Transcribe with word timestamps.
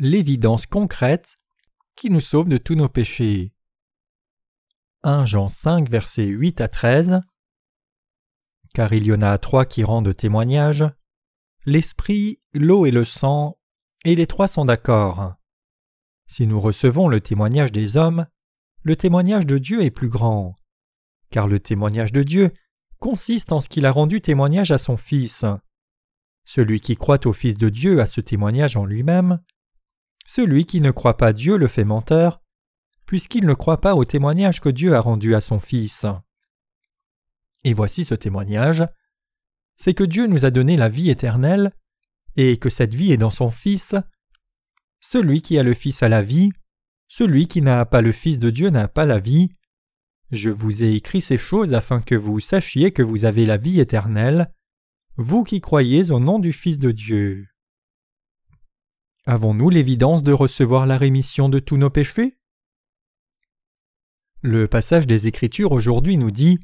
l'évidence 0.00 0.64
concrète 0.64 1.36
qui 1.94 2.08
nous 2.08 2.22
sauve 2.22 2.48
de 2.48 2.56
tous 2.56 2.74
nos 2.74 2.88
péchés. 2.88 3.52
1 5.02 5.26
Jean 5.26 5.48
5 5.50 5.90
versets 5.90 6.24
8 6.24 6.62
à 6.62 6.68
13 6.68 7.20
Car 8.72 8.94
il 8.94 9.04
y 9.04 9.12
en 9.12 9.20
a 9.20 9.36
trois 9.36 9.66
qui 9.66 9.84
rendent 9.84 10.16
témoignage, 10.16 10.86
l'esprit, 11.66 12.40
l'eau 12.54 12.86
et 12.86 12.90
le 12.90 13.04
sang, 13.04 13.58
et 14.06 14.14
les 14.14 14.26
trois 14.26 14.48
sont 14.48 14.64
d'accord. 14.64 15.34
Si 16.26 16.46
nous 16.46 16.60
recevons 16.60 17.08
le 17.08 17.20
témoignage 17.20 17.70
des 17.70 17.98
hommes, 17.98 18.26
le 18.82 18.96
témoignage 18.96 19.44
de 19.44 19.58
Dieu 19.58 19.82
est 19.82 19.90
plus 19.90 20.08
grand. 20.08 20.54
Car 21.30 21.46
le 21.46 21.60
témoignage 21.60 22.12
de 22.12 22.22
Dieu 22.22 22.52
consiste 23.00 23.52
en 23.52 23.60
ce 23.60 23.68
qu'il 23.68 23.84
a 23.84 23.90
rendu 23.90 24.22
témoignage 24.22 24.72
à 24.72 24.78
son 24.78 24.96
Fils. 24.96 25.44
Celui 26.46 26.80
qui 26.80 26.96
croit 26.96 27.26
au 27.26 27.34
Fils 27.34 27.58
de 27.58 27.68
Dieu 27.68 28.00
a 28.00 28.06
ce 28.06 28.22
témoignage 28.22 28.78
en 28.78 28.86
lui-même. 28.86 29.40
Celui 30.32 30.64
qui 30.64 30.80
ne 30.80 30.92
croit 30.92 31.16
pas 31.16 31.32
Dieu 31.32 31.56
le 31.56 31.66
fait 31.66 31.82
menteur, 31.82 32.40
puisqu'il 33.04 33.46
ne 33.46 33.52
croit 33.52 33.80
pas 33.80 33.96
au 33.96 34.04
témoignage 34.04 34.60
que 34.60 34.68
Dieu 34.68 34.94
a 34.94 35.00
rendu 35.00 35.34
à 35.34 35.40
son 35.40 35.58
Fils. 35.58 36.06
Et 37.64 37.74
voici 37.74 38.04
ce 38.04 38.14
témoignage. 38.14 38.86
C'est 39.74 39.92
que 39.92 40.04
Dieu 40.04 40.28
nous 40.28 40.44
a 40.44 40.52
donné 40.52 40.76
la 40.76 40.88
vie 40.88 41.10
éternelle, 41.10 41.72
et 42.36 42.58
que 42.58 42.70
cette 42.70 42.94
vie 42.94 43.10
est 43.10 43.16
dans 43.16 43.32
son 43.32 43.50
Fils. 43.50 43.96
Celui 45.00 45.42
qui 45.42 45.58
a 45.58 45.64
le 45.64 45.74
Fils 45.74 46.00
a 46.04 46.08
la 46.08 46.22
vie, 46.22 46.52
celui 47.08 47.48
qui 47.48 47.60
n'a 47.60 47.84
pas 47.84 48.00
le 48.00 48.12
Fils 48.12 48.38
de 48.38 48.50
Dieu 48.50 48.70
n'a 48.70 48.86
pas 48.86 49.06
la 49.06 49.18
vie. 49.18 49.48
Je 50.30 50.50
vous 50.50 50.84
ai 50.84 50.94
écrit 50.94 51.22
ces 51.22 51.38
choses 51.38 51.74
afin 51.74 52.00
que 52.00 52.14
vous 52.14 52.38
sachiez 52.38 52.92
que 52.92 53.02
vous 53.02 53.24
avez 53.24 53.46
la 53.46 53.56
vie 53.56 53.80
éternelle 53.80 54.54
vous 55.16 55.42
qui 55.42 55.60
croyez 55.60 56.12
au 56.12 56.20
nom 56.20 56.38
du 56.38 56.52
Fils 56.52 56.78
de 56.78 56.92
Dieu. 56.92 57.49
Avons-nous 59.30 59.70
l'évidence 59.70 60.24
de 60.24 60.32
recevoir 60.32 60.86
la 60.86 60.98
rémission 60.98 61.48
de 61.48 61.60
tous 61.60 61.76
nos 61.76 61.88
péchés? 61.88 62.36
Le 64.42 64.66
passage 64.66 65.06
des 65.06 65.28
Écritures 65.28 65.70
aujourd'hui 65.70 66.16
nous 66.16 66.32
dit 66.32 66.58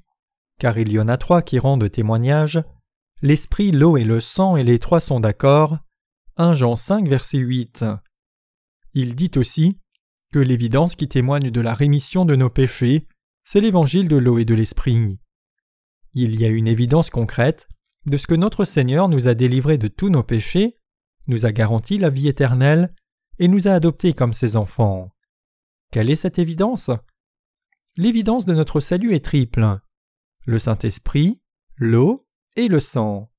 Car 0.58 0.77
il 0.77 0.91
y 0.91 0.98
en 0.98 1.06
a 1.06 1.17
trois 1.17 1.42
qui 1.42 1.61
rendent 1.61 1.89
témoignage 1.89 2.61
l'esprit, 3.23 3.70
l'eau 3.70 3.97
et 3.97 4.03
le 4.03 4.20
sang, 4.20 4.56
et 4.56 4.64
les 4.64 4.81
trois 4.81 4.98
sont 4.98 5.20
d'accord. 5.20 5.78
1 6.39 6.56
Jean 6.56 6.75
5, 6.75 7.06
verset 7.06 7.39
8. 7.39 7.84
Il 8.95 9.14
dit 9.14 9.30
aussi 9.36 9.80
que 10.33 10.41
l'évidence 10.41 10.97
qui 10.97 11.06
témoigne 11.06 11.53
de 11.53 11.61
la 11.61 11.73
rémission 11.73 12.25
de 12.25 12.34
nos 12.34 12.51
péchés, 12.51 13.06
c'est 13.45 13.61
l'évangile 13.61 14.08
de 14.08 14.17
l'eau 14.17 14.39
et 14.39 14.45
de 14.45 14.55
l'esprit. 14.55 15.20
Il 16.14 16.34
y 16.34 16.45
a 16.45 16.48
une 16.48 16.67
évidence 16.67 17.11
concrète 17.11 17.69
de 18.06 18.17
ce 18.17 18.27
que 18.27 18.34
notre 18.34 18.64
Seigneur 18.64 19.08
nous 19.08 19.28
a 19.28 19.34
délivrés 19.34 19.78
de 19.78 19.86
tous 19.86 20.08
nos 20.08 20.25
péchés, 20.25 20.80
nous 21.27 21.47
a 21.47 21.53
garanti 21.53 21.99
la 21.99 22.11
vie 22.11 22.29
éternelle 22.29 22.95
et 23.39 23.49
nous 23.49 23.69
a 23.69 23.73
adoptés 23.73 24.13
comme 24.13 24.33
ses 24.33 24.57
enfants. 24.57 25.11
Quelle 25.93 26.11
est 26.11 26.17
cette 26.17 26.39
évidence? 26.39 26.91
L'évidence 27.97 28.47
de 28.47 28.55
notre 28.55 28.81
salut 28.81 29.15
est 29.15 29.25
triple 29.25 29.81
le 30.47 30.59
Saint-Esprit, 30.61 31.41
l'eau 31.77 32.27
et 32.55 32.69
le 32.69 32.81
sang. 32.81 33.31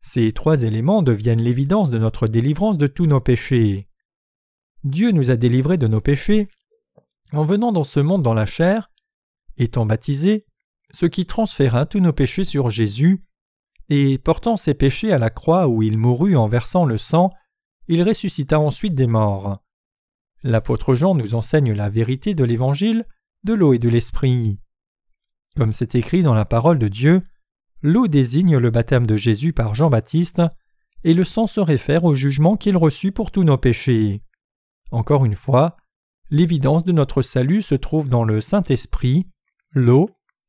Ces 0.00 0.32
trois 0.32 0.62
éléments 0.62 1.02
deviennent 1.02 1.42
l'évidence 1.42 1.90
de 1.90 1.98
notre 1.98 2.28
délivrance 2.28 2.78
de 2.78 2.86
tous 2.86 3.06
nos 3.06 3.20
péchés. 3.20 3.88
Dieu 4.84 5.10
nous 5.10 5.30
a 5.30 5.36
délivrés 5.36 5.78
de 5.78 5.88
nos 5.88 6.00
péchés 6.00 6.48
en 7.32 7.44
venant 7.44 7.72
dans 7.72 7.84
ce 7.84 8.00
monde 8.00 8.22
dans 8.22 8.34
la 8.34 8.46
chair, 8.46 8.92
étant 9.56 9.86
baptisé, 9.86 10.46
ce 10.92 11.06
qui 11.06 11.26
transféra 11.26 11.86
tous 11.86 12.00
nos 12.00 12.12
péchés 12.12 12.44
sur 12.44 12.70
Jésus 12.70 13.24
et 13.88 14.18
portant 14.18 14.56
ses 14.56 14.74
péchés 14.74 15.12
à 15.12 15.18
la 15.18 15.30
croix 15.30 15.68
où 15.68 15.82
il 15.82 15.98
mourut 15.98 16.36
en 16.36 16.48
versant 16.48 16.84
le 16.84 16.98
sang, 16.98 17.30
il 17.88 18.02
ressuscita 18.02 18.58
ensuite 18.58 18.94
des 18.94 19.06
morts. 19.06 19.58
L'apôtre 20.42 20.94
Jean 20.94 21.14
nous 21.14 21.34
enseigne 21.34 21.72
la 21.72 21.88
vérité 21.88 22.34
de 22.34 22.44
l'Évangile, 22.44 23.06
de 23.44 23.54
l'eau 23.54 23.74
et 23.74 23.78
de 23.78 23.88
l'Esprit. 23.88 24.58
Comme 25.56 25.72
c'est 25.72 25.94
écrit 25.94 26.22
dans 26.22 26.34
la 26.34 26.44
parole 26.44 26.78
de 26.78 26.88
Dieu, 26.88 27.22
l'eau 27.82 28.08
désigne 28.08 28.56
le 28.56 28.70
baptême 28.70 29.06
de 29.06 29.16
Jésus 29.16 29.52
par 29.52 29.74
Jean-Baptiste, 29.74 30.42
et 31.04 31.14
le 31.14 31.24
sang 31.24 31.46
se 31.46 31.60
réfère 31.60 32.04
au 32.04 32.14
jugement 32.14 32.56
qu'il 32.56 32.76
reçut 32.76 33.12
pour 33.12 33.30
tous 33.30 33.44
nos 33.44 33.58
péchés. 33.58 34.22
Encore 34.90 35.24
une 35.24 35.34
fois, 35.34 35.76
l'évidence 36.30 36.84
de 36.84 36.92
notre 36.92 37.22
salut 37.22 37.62
se 37.62 37.74
trouve 37.74 38.08
dans 38.08 38.24
le 38.24 38.40
Saint-Esprit, 38.40 39.26
l'eau 39.72 40.08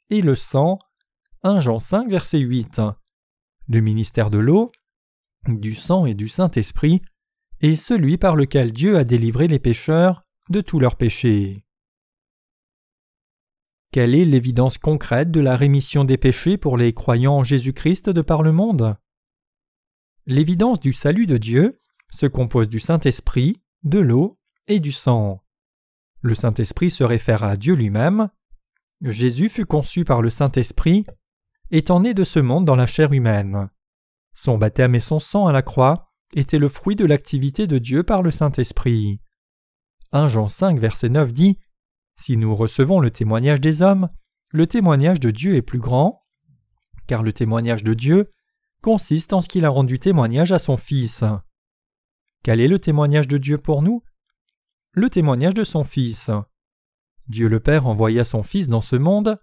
et 0.10 0.22
le 0.22 0.36
sang. 0.36 0.80
1 1.44 1.60
Jean 1.60 1.80
5, 1.80 2.10
verset 2.10 2.40
8 2.40 2.82
le 3.68 3.82
ministère 3.82 4.30
de 4.30 4.38
l'eau, 4.38 4.72
du 5.48 5.76
sang 5.76 6.06
et 6.06 6.14
du 6.14 6.28
Saint-Esprit, 6.28 7.02
est 7.62 7.76
celui 7.76 8.18
par 8.18 8.36
lequel 8.36 8.72
Dieu 8.72 8.98
a 8.98 9.04
délivré 9.04 9.48
les 9.48 9.60
pécheurs 9.60 10.22
de 10.50 10.62
tous 10.62 10.80
leurs 10.80 10.98
péchés. 10.98 11.66
Quelle 13.92 14.14
est 14.14 14.26
l'évidence 14.26 14.78
concrète 14.78 15.32
de 15.32 15.40
la 15.40 15.56
rémission 15.56 16.04
des 16.04 16.18
péchés 16.18 16.58
pour 16.58 16.78
les 16.78 16.92
croyants 16.94 17.38
en 17.38 17.44
Jésus-Christ 17.44 18.10
de 18.10 18.22
par 18.22 18.44
le 18.44 18.52
monde? 18.52 18.98
L'évidence 20.26 20.80
du 20.80 20.92
salut 20.92 21.28
de 21.28 21.38
Dieu 21.38 21.82
se 22.12 22.26
compose 22.26 22.68
du 22.68 22.80
Saint-Esprit, 22.80 23.62
de 23.84 24.00
l'eau 24.00 24.38
et 24.68 24.80
du 24.80 24.92
sang. 24.92 25.44
Le 26.22 26.36
Saint-Esprit 26.36 26.92
se 26.92 27.04
réfère 27.04 27.44
à 27.44 27.56
Dieu 27.56 27.76
lui-même. 27.76 28.30
Jésus 29.02 29.50
fut 29.50 29.66
conçu 29.66 30.04
par 30.04 30.22
le 30.22 30.30
Saint-Esprit 30.30 31.06
étant 31.72 32.00
né 32.00 32.14
de 32.14 32.24
ce 32.24 32.40
monde 32.40 32.66
dans 32.66 32.76
la 32.76 32.86
chair 32.86 33.12
humaine. 33.14 33.70
Son 34.34 34.58
baptême 34.58 34.96
et 34.96 35.00
son 35.00 35.20
sang 35.20 35.48
à 35.48 35.52
la 35.52 35.62
croix 35.62 36.12
étaient 36.36 36.60
le 36.60 36.70
fruit 36.70 36.96
de 36.96 37.06
l'activité 37.06 37.68
de 37.68 37.78
Dieu 37.78 38.04
par 38.04 38.22
le 38.22 38.32
Saint-Esprit. 38.32 39.22
1 40.12 40.28
Jean 40.28 40.48
5 40.48 40.80
verset 40.80 41.10
9 41.10 41.32
dit 41.32 41.58
Si 42.20 42.38
nous 42.38 42.56
recevons 42.56 43.00
le 43.00 43.12
témoignage 43.12 43.62
des 43.62 43.82
hommes, 43.82 44.10
le 44.50 44.68
témoignage 44.68 45.20
de 45.20 45.32
Dieu 45.32 45.56
est 45.56 45.62
plus 45.62 45.80
grand, 45.80 46.26
car 47.08 47.24
le 47.24 47.34
témoignage 47.34 47.84
de 47.84 47.94
Dieu 47.94 48.30
consiste 48.82 49.34
en 49.34 49.42
ce 49.42 49.48
qu'il 49.48 49.66
a 49.66 49.70
rendu 49.70 50.00
témoignage 50.00 50.52
à 50.52 50.60
son 50.60 50.78
Fils. 50.78 51.24
Quel 52.44 52.62
est 52.62 52.68
le 52.68 52.80
témoignage 52.80 53.28
de 53.28 53.38
Dieu 53.38 53.58
pour 53.58 53.82
nous? 53.82 54.04
Le 54.92 55.10
témoignage 55.10 55.56
de 55.56 55.64
son 55.64 55.84
Fils. 55.84 56.30
Dieu 57.28 57.48
le 57.48 57.60
Père 57.60 57.88
envoya 57.88 58.24
son 58.24 58.44
Fils 58.44 58.70
dans 58.70 58.82
ce 58.82 58.96
monde 58.96 59.40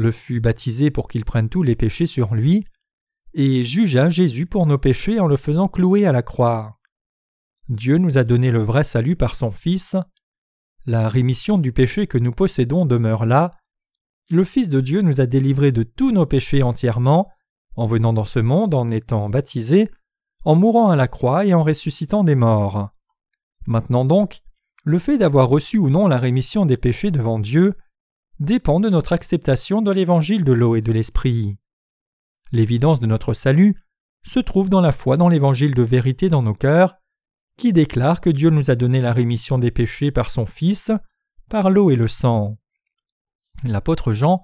le 0.00 0.12
fut 0.12 0.40
baptisé 0.40 0.90
pour 0.90 1.08
qu'il 1.08 1.24
prenne 1.24 1.48
tous 1.48 1.62
les 1.62 1.76
péchés 1.76 2.06
sur 2.06 2.34
lui, 2.34 2.64
et 3.34 3.62
jugea 3.62 4.08
Jésus 4.08 4.46
pour 4.46 4.66
nos 4.66 4.78
péchés 4.78 5.20
en 5.20 5.26
le 5.26 5.36
faisant 5.36 5.68
clouer 5.68 6.06
à 6.06 6.12
la 6.12 6.22
croix. 6.22 6.78
Dieu 7.68 7.98
nous 7.98 8.18
a 8.18 8.24
donné 8.24 8.50
le 8.50 8.62
vrai 8.62 8.82
salut 8.82 9.14
par 9.14 9.36
son 9.36 9.52
Fils. 9.52 9.96
La 10.86 11.08
rémission 11.08 11.56
du 11.58 11.72
péché 11.72 12.08
que 12.08 12.18
nous 12.18 12.32
possédons 12.32 12.86
demeure 12.86 13.26
là. 13.26 13.52
Le 14.32 14.42
Fils 14.42 14.68
de 14.68 14.80
Dieu 14.80 15.02
nous 15.02 15.20
a 15.20 15.26
délivrés 15.26 15.70
de 15.70 15.84
tous 15.84 16.10
nos 16.10 16.26
péchés 16.26 16.62
entièrement, 16.64 17.28
en 17.76 17.86
venant 17.86 18.12
dans 18.12 18.24
ce 18.24 18.40
monde, 18.40 18.74
en 18.74 18.90
étant 18.90 19.28
baptisé, 19.28 19.88
en 20.44 20.56
mourant 20.56 20.90
à 20.90 20.96
la 20.96 21.06
croix 21.06 21.46
et 21.46 21.54
en 21.54 21.62
ressuscitant 21.62 22.24
des 22.24 22.34
morts. 22.34 22.90
Maintenant 23.66 24.04
donc, 24.04 24.40
le 24.84 24.98
fait 24.98 25.18
d'avoir 25.18 25.48
reçu 25.48 25.78
ou 25.78 25.90
non 25.90 26.08
la 26.08 26.18
rémission 26.18 26.66
des 26.66 26.76
péchés 26.76 27.10
devant 27.10 27.38
Dieu 27.38 27.74
dépend 28.40 28.80
de 28.80 28.88
notre 28.88 29.12
acceptation 29.12 29.82
de 29.82 29.90
l'évangile 29.90 30.44
de 30.44 30.52
l'eau 30.52 30.74
et 30.74 30.82
de 30.82 30.92
l'esprit. 30.92 31.58
L'évidence 32.52 32.98
de 32.98 33.06
notre 33.06 33.34
salut 33.34 33.76
se 34.24 34.40
trouve 34.40 34.68
dans 34.68 34.80
la 34.80 34.92
foi 34.92 35.16
dans 35.16 35.28
l'évangile 35.28 35.74
de 35.74 35.82
vérité 35.82 36.28
dans 36.28 36.42
nos 36.42 36.54
cœurs, 36.54 36.96
qui 37.56 37.72
déclare 37.72 38.20
que 38.20 38.30
Dieu 38.30 38.50
nous 38.50 38.70
a 38.70 38.74
donné 38.74 39.00
la 39.00 39.12
rémission 39.12 39.58
des 39.58 39.70
péchés 39.70 40.10
par 40.10 40.30
son 40.30 40.46
Fils, 40.46 40.90
par 41.48 41.70
l'eau 41.70 41.90
et 41.90 41.96
le 41.96 42.08
sang. 42.08 42.56
L'apôtre 43.64 44.14
Jean 44.14 44.42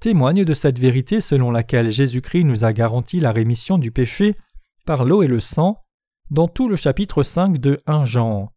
témoigne 0.00 0.44
de 0.44 0.54
cette 0.54 0.78
vérité 0.78 1.20
selon 1.20 1.50
laquelle 1.50 1.92
Jésus-Christ 1.92 2.44
nous 2.44 2.64
a 2.64 2.72
garanti 2.72 3.20
la 3.20 3.30
rémission 3.30 3.78
du 3.78 3.92
péché 3.92 4.36
par 4.84 5.04
l'eau 5.04 5.22
et 5.22 5.28
le 5.28 5.40
sang 5.40 5.84
dans 6.30 6.48
tout 6.48 6.68
le 6.68 6.76
chapitre 6.76 7.22
5 7.22 7.58
de 7.58 7.80
1 7.86 8.04
Jean. 8.04 8.52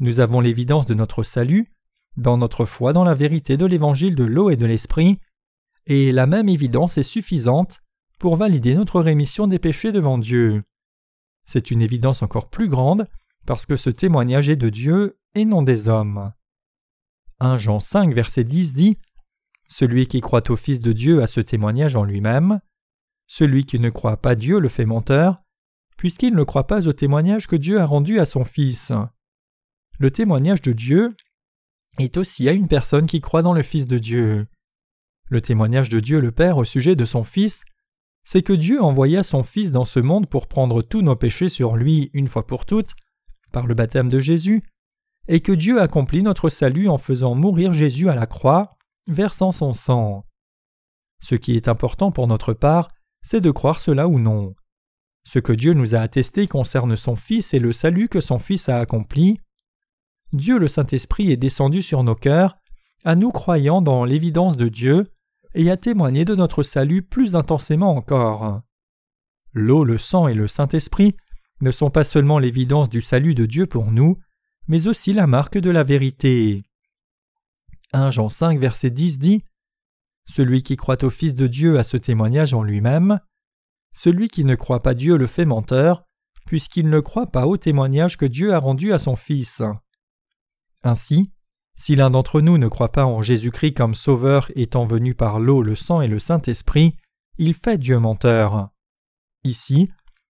Nous 0.00 0.20
avons 0.20 0.40
l'évidence 0.40 0.86
de 0.86 0.94
notre 0.94 1.22
salut 1.24 1.72
dans 2.18 2.36
notre 2.36 2.64
foi 2.64 2.92
dans 2.92 3.04
la 3.04 3.14
vérité 3.14 3.56
de 3.56 3.64
l'évangile 3.64 4.16
de 4.16 4.24
l'eau 4.24 4.50
et 4.50 4.56
de 4.56 4.66
l'esprit, 4.66 5.20
et 5.86 6.12
la 6.12 6.26
même 6.26 6.48
évidence 6.48 6.98
est 6.98 7.02
suffisante 7.02 7.80
pour 8.18 8.36
valider 8.36 8.74
notre 8.74 9.00
rémission 9.00 9.46
des 9.46 9.58
péchés 9.58 9.92
devant 9.92 10.18
Dieu. 10.18 10.62
C'est 11.44 11.70
une 11.70 11.80
évidence 11.80 12.22
encore 12.22 12.50
plus 12.50 12.68
grande 12.68 13.08
parce 13.46 13.64
que 13.64 13.76
ce 13.76 13.88
témoignage 13.88 14.48
est 14.50 14.56
de 14.56 14.68
Dieu 14.68 15.18
et 15.34 15.44
non 15.44 15.62
des 15.62 15.88
hommes. 15.88 16.32
1 17.40 17.56
Jean 17.56 17.80
5 17.80 18.12
verset 18.12 18.44
10 18.44 18.72
dit 18.72 18.98
Celui 19.68 20.06
qui 20.08 20.20
croit 20.20 20.50
au 20.50 20.56
Fils 20.56 20.80
de 20.80 20.92
Dieu 20.92 21.22
a 21.22 21.28
ce 21.28 21.40
témoignage 21.40 21.94
en 21.94 22.04
lui-même. 22.04 22.60
Celui 23.28 23.64
qui 23.64 23.78
ne 23.78 23.90
croit 23.90 24.16
pas 24.16 24.34
Dieu 24.34 24.58
le 24.58 24.68
fait 24.68 24.86
menteur, 24.86 25.40
puisqu'il 25.96 26.34
ne 26.34 26.42
croit 26.42 26.66
pas 26.66 26.88
au 26.88 26.92
témoignage 26.92 27.46
que 27.46 27.56
Dieu 27.56 27.78
a 27.78 27.86
rendu 27.86 28.18
à 28.18 28.24
son 28.24 28.44
Fils. 28.44 28.92
Le 29.98 30.10
témoignage 30.10 30.62
de 30.62 30.72
Dieu 30.72 31.14
est 31.98 32.16
aussi 32.16 32.48
à 32.48 32.52
une 32.52 32.68
personne 32.68 33.06
qui 33.06 33.20
croit 33.20 33.42
dans 33.42 33.52
le 33.52 33.62
Fils 33.62 33.86
de 33.86 33.98
Dieu. 33.98 34.46
Le 35.28 35.40
témoignage 35.40 35.88
de 35.88 36.00
Dieu 36.00 36.20
le 36.20 36.32
Père 36.32 36.56
au 36.56 36.64
sujet 36.64 36.96
de 36.96 37.04
son 37.04 37.24
Fils, 37.24 37.64
c'est 38.24 38.42
que 38.42 38.52
Dieu 38.52 38.82
envoya 38.82 39.22
son 39.22 39.42
Fils 39.42 39.70
dans 39.70 39.84
ce 39.84 40.00
monde 40.00 40.28
pour 40.28 40.48
prendre 40.48 40.82
tous 40.82 41.02
nos 41.02 41.16
péchés 41.16 41.48
sur 41.48 41.76
lui 41.76 42.10
une 42.12 42.28
fois 42.28 42.46
pour 42.46 42.66
toutes, 42.66 42.94
par 43.52 43.66
le 43.66 43.74
baptême 43.74 44.08
de 44.08 44.20
Jésus, 44.20 44.62
et 45.28 45.40
que 45.40 45.52
Dieu 45.52 45.80
accomplit 45.80 46.22
notre 46.22 46.48
salut 46.48 46.88
en 46.88 46.98
faisant 46.98 47.34
mourir 47.34 47.72
Jésus 47.72 48.08
à 48.08 48.14
la 48.14 48.26
croix, 48.26 48.76
versant 49.06 49.52
son 49.52 49.74
sang. 49.74 50.24
Ce 51.20 51.34
qui 51.34 51.56
est 51.56 51.68
important 51.68 52.12
pour 52.12 52.26
notre 52.26 52.52
part, 52.52 52.90
c'est 53.22 53.40
de 53.40 53.50
croire 53.50 53.80
cela 53.80 54.08
ou 54.08 54.18
non. 54.18 54.54
Ce 55.24 55.38
que 55.38 55.52
Dieu 55.52 55.74
nous 55.74 55.94
a 55.94 55.98
attesté 55.98 56.46
concerne 56.46 56.96
son 56.96 57.16
Fils 57.16 57.52
et 57.52 57.58
le 57.58 57.72
salut 57.72 58.08
que 58.08 58.20
son 58.20 58.38
Fils 58.38 58.68
a 58.68 58.78
accompli. 58.78 59.40
Dieu 60.32 60.58
le 60.58 60.68
Saint-Esprit 60.68 61.32
est 61.32 61.36
descendu 61.36 61.82
sur 61.82 62.04
nos 62.04 62.14
cœurs, 62.14 62.58
à 63.04 63.14
nous 63.14 63.30
croyant 63.30 63.80
dans 63.80 64.04
l'évidence 64.04 64.56
de 64.56 64.68
Dieu, 64.68 65.06
et 65.54 65.70
a 65.70 65.76
témoigné 65.76 66.24
de 66.24 66.34
notre 66.34 66.62
salut 66.62 67.02
plus 67.02 67.34
intensément 67.34 67.96
encore. 67.96 68.60
L'eau, 69.52 69.84
le 69.84 69.98
sang 69.98 70.28
et 70.28 70.34
le 70.34 70.46
Saint-Esprit 70.46 71.16
ne 71.60 71.70
sont 71.70 71.90
pas 71.90 72.04
seulement 72.04 72.38
l'évidence 72.38 72.90
du 72.90 73.00
salut 73.00 73.34
de 73.34 73.46
Dieu 73.46 73.66
pour 73.66 73.90
nous, 73.90 74.18
mais 74.68 74.86
aussi 74.86 75.12
la 75.12 75.26
marque 75.26 75.58
de 75.58 75.70
la 75.70 75.82
vérité. 75.82 76.62
1 77.92 78.10
Jean 78.10 78.28
5 78.28 78.60
verset 78.60 78.90
10 78.90 79.18
dit 79.18 79.42
Celui 80.26 80.62
qui 80.62 80.76
croit 80.76 81.02
au 81.02 81.10
Fils 81.10 81.34
de 81.34 81.46
Dieu 81.46 81.78
a 81.78 81.84
ce 81.84 81.96
témoignage 81.96 82.52
en 82.52 82.62
lui-même. 82.62 83.18
Celui 83.94 84.28
qui 84.28 84.44
ne 84.44 84.54
croit 84.54 84.82
pas 84.82 84.94
Dieu 84.94 85.16
le 85.16 85.26
fait 85.26 85.46
menteur, 85.46 86.04
puisqu'il 86.46 86.90
ne 86.90 87.00
croit 87.00 87.26
pas 87.26 87.46
au 87.46 87.56
témoignage 87.56 88.18
que 88.18 88.26
Dieu 88.26 88.52
a 88.52 88.58
rendu 88.58 88.92
à 88.92 88.98
son 88.98 89.16
Fils. 89.16 89.62
Ainsi, 90.82 91.32
si 91.74 91.94
l'un 91.94 92.10
d'entre 92.10 92.40
nous 92.40 92.58
ne 92.58 92.66
croit 92.66 92.92
pas 92.92 93.04
en 93.04 93.22
Jésus-Christ 93.22 93.74
comme 93.74 93.94
Sauveur 93.94 94.50
étant 94.56 94.84
venu 94.84 95.14
par 95.14 95.38
l'eau, 95.38 95.62
le 95.62 95.76
sang 95.76 96.00
et 96.00 96.08
le 96.08 96.18
Saint-Esprit, 96.18 96.96
il 97.38 97.54
fait 97.54 97.78
Dieu 97.78 97.98
menteur. 97.98 98.70
Ici, 99.44 99.88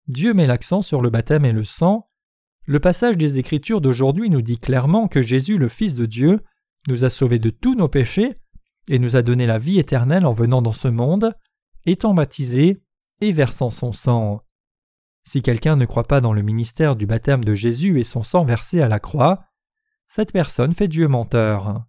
Dieu 0.07 0.33
met 0.33 0.47
l'accent 0.47 0.81
sur 0.81 1.01
le 1.01 1.09
baptême 1.09 1.45
et 1.45 1.53
le 1.53 1.63
sang. 1.63 2.09
Le 2.65 2.79
passage 2.79 3.17
des 3.17 3.38
Écritures 3.38 3.79
d'aujourd'hui 3.79 4.29
nous 4.29 4.41
dit 4.41 4.59
clairement 4.59 5.07
que 5.07 5.21
Jésus, 5.21 5.57
le 5.57 5.69
Fils 5.69 5.95
de 5.95 6.05
Dieu, 6.05 6.44
nous 6.88 7.05
a 7.05 7.09
sauvés 7.09 7.39
de 7.39 7.50
tous 7.50 7.75
nos 7.75 7.88
péchés 7.88 8.39
et 8.89 9.00
nous 9.00 9.15
a 9.15 9.21
donné 9.21 9.45
la 9.45 9.57
vie 9.57 9.79
éternelle 9.79 10.25
en 10.25 10.33
venant 10.33 10.61
dans 10.61 10.73
ce 10.73 10.88
monde, 10.88 11.33
étant 11.85 12.13
baptisé 12.13 12.81
et 13.21 13.31
versant 13.31 13.69
son 13.69 13.93
sang. 13.93 14.41
Si 15.25 15.41
quelqu'un 15.41 15.75
ne 15.75 15.85
croit 15.85 16.07
pas 16.07 16.21
dans 16.21 16.33
le 16.33 16.41
ministère 16.41 16.95
du 16.95 17.05
baptême 17.05 17.43
de 17.43 17.55
Jésus 17.55 18.00
et 18.00 18.03
son 18.03 18.23
sang 18.23 18.45
versé 18.45 18.81
à 18.81 18.88
la 18.88 19.00
croix, 19.00 19.45
cette 20.07 20.31
personne 20.31 20.74
fait 20.74 20.88
Dieu 20.88 21.07
menteur. 21.07 21.86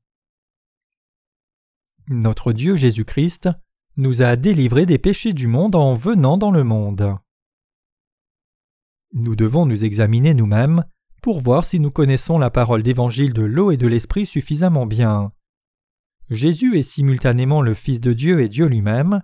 Notre 2.09 2.53
Dieu 2.53 2.77
Jésus-Christ 2.77 3.49
nous 3.97 4.23
a 4.23 4.37
délivrés 4.37 4.87
des 4.87 4.99
péchés 4.99 5.33
du 5.33 5.47
monde 5.47 5.75
en 5.75 5.95
venant 5.95 6.39
dans 6.39 6.51
le 6.51 6.65
monde. 6.65 7.17
Nous 9.13 9.37
devons 9.37 9.67
nous 9.67 9.85
examiner 9.85 10.35
nous-mêmes 10.35 10.85
pour 11.23 11.41
voir 11.41 11.65
si 11.65 11.81
nous 11.81 11.91
connaissons 11.91 12.39
la 12.39 12.51
parole 12.51 12.83
d'évangile 12.83 13.33
de 13.33 13.43
l'eau 13.43 13.71
et 13.71 13.77
de 13.77 13.87
l'esprit 13.87 14.27
suffisamment 14.27 14.87
bien. 14.87 15.33
Jésus 16.31 16.79
est 16.79 16.83
simultanément 16.83 17.63
le 17.63 17.75
Fils 17.75 18.01
de 18.01 18.13
Dieu 18.13 18.41
et 18.41 18.49
Dieu 18.49 18.67
lui-même. 18.67 19.23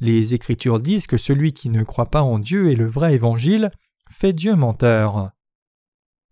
Les 0.00 0.34
Écritures 0.34 0.80
disent 0.80 1.06
que 1.06 1.16
celui 1.16 1.52
qui 1.52 1.68
ne 1.68 1.84
croit 1.84 2.10
pas 2.10 2.22
en 2.22 2.38
Dieu 2.38 2.70
et 2.70 2.76
le 2.76 2.86
vrai 2.86 3.14
évangile 3.14 3.70
fait 4.10 4.32
Dieu 4.32 4.56
menteur. 4.56 5.33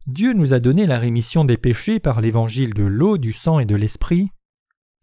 Dieu 0.06 0.32
nous 0.32 0.52
a 0.52 0.58
donné 0.58 0.86
la 0.86 0.98
rémission 0.98 1.44
des 1.44 1.56
péchés 1.56 2.00
par 2.00 2.20
l'évangile 2.20 2.74
de 2.74 2.82
l'eau, 2.82 3.18
du 3.18 3.32
sang 3.32 3.60
et 3.60 3.64
de 3.64 3.76
l'esprit. 3.76 4.30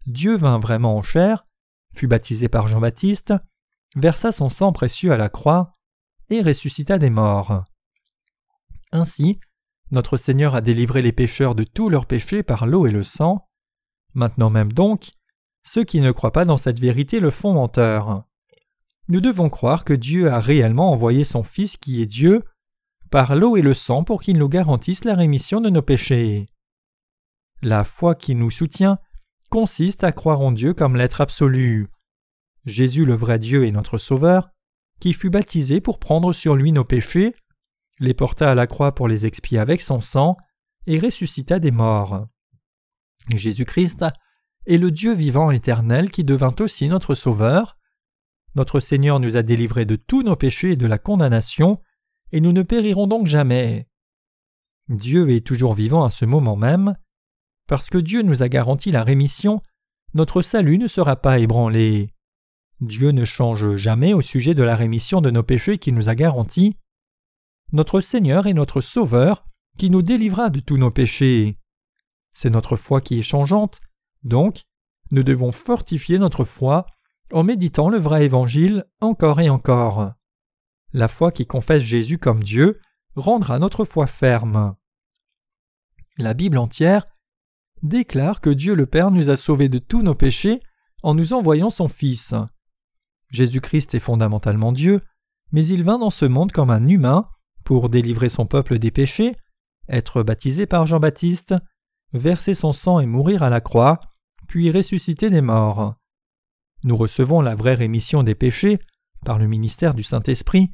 Dieu 0.06 0.36
vint 0.36 0.58
vraiment 0.58 0.96
en 0.96 1.02
chair, 1.02 1.46
fut 1.94 2.06
baptisé 2.06 2.48
par 2.48 2.68
Jean-Baptiste, 2.68 3.34
versa 3.96 4.30
son 4.30 4.50
sang 4.50 4.72
précieux 4.72 5.12
à 5.12 5.16
la 5.16 5.28
croix 5.28 5.76
et 6.28 6.42
ressuscita 6.42 6.98
des 6.98 7.10
morts. 7.10 7.64
Ainsi, 8.92 9.40
notre 9.90 10.16
Seigneur 10.16 10.54
a 10.54 10.60
délivré 10.60 11.02
les 11.02 11.12
pécheurs 11.12 11.54
de 11.54 11.64
tous 11.64 11.88
leurs 11.88 12.06
péchés 12.06 12.42
par 12.42 12.66
l'eau 12.66 12.86
et 12.86 12.90
le 12.90 13.02
sang. 13.02 13.48
Maintenant 14.14 14.50
même 14.50 14.72
donc, 14.72 15.12
ceux 15.62 15.84
qui 15.84 16.00
ne 16.00 16.12
croient 16.12 16.32
pas 16.32 16.44
dans 16.44 16.56
cette 16.56 16.78
vérité 16.78 17.20
le 17.20 17.30
font 17.30 17.54
menteur. 17.54 18.24
Nous 19.08 19.20
devons 19.20 19.48
croire 19.48 19.84
que 19.84 19.92
Dieu 19.92 20.30
a 20.30 20.38
réellement 20.38 20.92
envoyé 20.92 21.24
son 21.24 21.42
Fils 21.42 21.76
qui 21.76 22.02
est 22.02 22.06
Dieu 22.06 22.44
par 23.10 23.34
l'eau 23.34 23.56
et 23.56 23.62
le 23.62 23.74
sang 23.74 24.04
pour 24.04 24.22
qu'il 24.22 24.38
nous 24.38 24.48
garantisse 24.48 25.04
la 25.04 25.14
rémission 25.14 25.60
de 25.60 25.70
nos 25.70 25.82
péchés. 25.82 26.48
La 27.62 27.84
foi 27.84 28.14
qui 28.14 28.34
nous 28.34 28.50
soutient 28.50 28.98
consiste 29.50 30.04
à 30.04 30.12
croire 30.12 30.40
en 30.40 30.52
Dieu 30.52 30.74
comme 30.74 30.96
l'être 30.96 31.20
absolu. 31.20 31.88
Jésus 32.64 33.04
le 33.04 33.14
vrai 33.14 33.38
Dieu 33.38 33.66
est 33.66 33.72
notre 33.72 33.98
Sauveur, 33.98 34.50
qui 35.00 35.12
fut 35.12 35.30
baptisé 35.30 35.80
pour 35.80 35.98
prendre 35.98 36.32
sur 36.32 36.54
lui 36.54 36.72
nos 36.72 36.84
péchés, 36.84 37.34
les 37.98 38.14
porta 38.14 38.50
à 38.50 38.54
la 38.54 38.66
croix 38.66 38.94
pour 38.94 39.08
les 39.08 39.26
expier 39.26 39.58
avec 39.58 39.80
son 39.80 40.00
sang, 40.00 40.36
et 40.86 40.98
ressuscita 40.98 41.58
des 41.58 41.70
morts. 41.70 42.26
Jésus-Christ 43.34 44.04
est 44.66 44.78
le 44.78 44.90
Dieu 44.90 45.14
vivant 45.14 45.50
éternel 45.50 46.10
qui 46.10 46.24
devint 46.24 46.54
aussi 46.60 46.88
notre 46.88 47.14
Sauveur. 47.14 47.76
Notre 48.54 48.80
Seigneur 48.80 49.20
nous 49.20 49.36
a 49.36 49.42
délivrés 49.42 49.84
de 49.84 49.96
tous 49.96 50.22
nos 50.22 50.36
péchés 50.36 50.72
et 50.72 50.76
de 50.76 50.86
la 50.86 50.98
condamnation, 50.98 51.80
et 52.32 52.40
nous 52.40 52.52
ne 52.52 52.62
périrons 52.62 53.06
donc 53.06 53.26
jamais. 53.26 53.88
Dieu 54.88 55.30
est 55.30 55.46
toujours 55.46 55.74
vivant 55.74 56.04
à 56.04 56.10
ce 56.10 56.24
moment 56.24 56.56
même. 56.56 56.96
Parce 57.66 57.90
que 57.90 57.98
Dieu 57.98 58.22
nous 58.22 58.42
a 58.42 58.48
garanti 58.48 58.90
la 58.90 59.04
rémission, 59.04 59.62
notre 60.14 60.42
salut 60.42 60.78
ne 60.78 60.88
sera 60.88 61.14
pas 61.14 61.38
ébranlé. 61.38 62.12
Dieu 62.80 63.10
ne 63.10 63.24
change 63.24 63.76
jamais 63.76 64.12
au 64.14 64.20
sujet 64.20 64.54
de 64.54 64.64
la 64.64 64.74
rémission 64.74 65.20
de 65.20 65.30
nos 65.30 65.44
péchés 65.44 65.78
qu'il 65.78 65.94
nous 65.94 66.08
a 66.08 66.14
garantis. 66.14 66.76
Notre 67.72 68.00
Seigneur 68.00 68.46
est 68.48 68.54
notre 68.54 68.80
Sauveur 68.80 69.44
qui 69.78 69.90
nous 69.90 70.02
délivra 70.02 70.50
de 70.50 70.58
tous 70.58 70.78
nos 70.78 70.90
péchés. 70.90 71.58
C'est 72.32 72.50
notre 72.50 72.76
foi 72.76 73.00
qui 73.00 73.18
est 73.18 73.22
changeante, 73.22 73.80
donc 74.24 74.64
nous 75.12 75.22
devons 75.22 75.52
fortifier 75.52 76.18
notre 76.18 76.44
foi 76.44 76.86
en 77.32 77.44
méditant 77.44 77.88
le 77.88 77.98
vrai 77.98 78.24
évangile 78.24 78.86
encore 79.00 79.40
et 79.40 79.50
encore. 79.50 80.12
La 80.92 81.08
foi 81.08 81.30
qui 81.30 81.46
confesse 81.46 81.82
Jésus 81.82 82.18
comme 82.18 82.42
Dieu 82.42 82.80
rendra 83.14 83.58
notre 83.58 83.84
foi 83.84 84.06
ferme. 84.06 84.74
La 86.18 86.34
Bible 86.34 86.58
entière 86.58 87.06
déclare 87.82 88.40
que 88.40 88.50
Dieu 88.50 88.74
le 88.74 88.86
Père 88.86 89.10
nous 89.10 89.30
a 89.30 89.36
sauvés 89.36 89.68
de 89.68 89.78
tous 89.78 90.02
nos 90.02 90.14
péchés 90.14 90.60
en 91.02 91.14
nous 91.14 91.32
envoyant 91.32 91.70
son 91.70 91.88
Fils. 91.88 92.34
Jésus-Christ 93.30 93.94
est 93.94 94.00
fondamentalement 94.00 94.72
Dieu, 94.72 95.00
mais 95.52 95.66
il 95.66 95.82
vint 95.82 95.98
dans 95.98 96.10
ce 96.10 96.24
monde 96.24 96.52
comme 96.52 96.70
un 96.70 96.86
humain 96.88 97.28
pour 97.64 97.88
délivrer 97.88 98.28
son 98.28 98.46
peuple 98.46 98.78
des 98.78 98.90
péchés, 98.90 99.36
être 99.88 100.22
baptisé 100.22 100.66
par 100.66 100.86
Jean-Baptiste, 100.86 101.54
verser 102.12 102.54
son 102.54 102.72
sang 102.72 103.00
et 103.00 103.06
mourir 103.06 103.42
à 103.42 103.50
la 103.50 103.60
croix, 103.60 104.00
puis 104.48 104.70
ressusciter 104.70 105.30
des 105.30 105.40
morts. 105.40 105.94
Nous 106.82 106.96
recevons 106.96 107.40
la 107.40 107.54
vraie 107.54 107.74
rémission 107.74 108.22
des 108.22 108.34
péchés 108.34 108.78
par 109.24 109.38
le 109.38 109.46
ministère 109.46 109.94
du 109.94 110.02
Saint-Esprit 110.02 110.72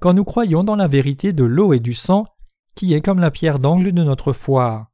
quand 0.00 0.12
nous 0.12 0.24
croyons 0.24 0.64
dans 0.64 0.76
la 0.76 0.88
vérité 0.88 1.32
de 1.32 1.44
l'eau 1.44 1.72
et 1.72 1.80
du 1.80 1.94
sang, 1.94 2.26
qui 2.74 2.92
est 2.94 3.00
comme 3.00 3.20
la 3.20 3.30
pierre 3.30 3.58
d'angle 3.58 3.92
de 3.92 4.04
notre 4.04 4.32
foi. 4.32 4.90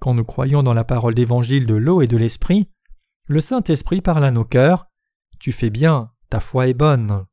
Quand 0.00 0.14
nous 0.14 0.24
croyons 0.24 0.62
dans 0.62 0.74
la 0.74 0.84
parole 0.84 1.14
d'évangile 1.14 1.66
de 1.66 1.74
l'eau 1.74 2.02
et 2.02 2.06
de 2.06 2.16
l'esprit, 2.16 2.70
le 3.26 3.40
Saint-Esprit 3.40 4.00
parle 4.00 4.24
à 4.24 4.30
nos 4.30 4.44
cœurs. 4.44 4.86
Tu 5.38 5.52
fais 5.52 5.70
bien, 5.70 6.10
ta 6.28 6.40
foi 6.40 6.68
est 6.68 6.74
bonne. 6.74 7.26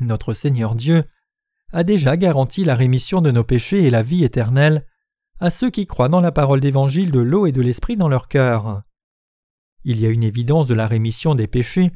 Notre 0.00 0.32
Seigneur 0.32 0.74
Dieu 0.74 1.04
a 1.72 1.82
déjà 1.82 2.16
garanti 2.16 2.64
la 2.64 2.74
rémission 2.74 3.20
de 3.20 3.30
nos 3.30 3.42
péchés 3.42 3.84
et 3.84 3.90
la 3.90 4.02
vie 4.02 4.22
éternelle 4.22 4.86
à 5.40 5.50
ceux 5.50 5.70
qui 5.70 5.86
croient 5.86 6.08
dans 6.08 6.20
la 6.20 6.32
parole 6.32 6.60
d'évangile 6.60 7.10
de 7.10 7.18
l'eau 7.18 7.46
et 7.46 7.52
de 7.52 7.60
l'esprit 7.60 7.96
dans 7.96 8.08
leur 8.08 8.28
cœur. 8.28 8.82
Il 9.84 10.00
y 10.00 10.06
a 10.06 10.10
une 10.10 10.22
évidence 10.22 10.66
de 10.66 10.74
la 10.74 10.86
rémission 10.86 11.34
des 11.34 11.46
péchés 11.46 11.90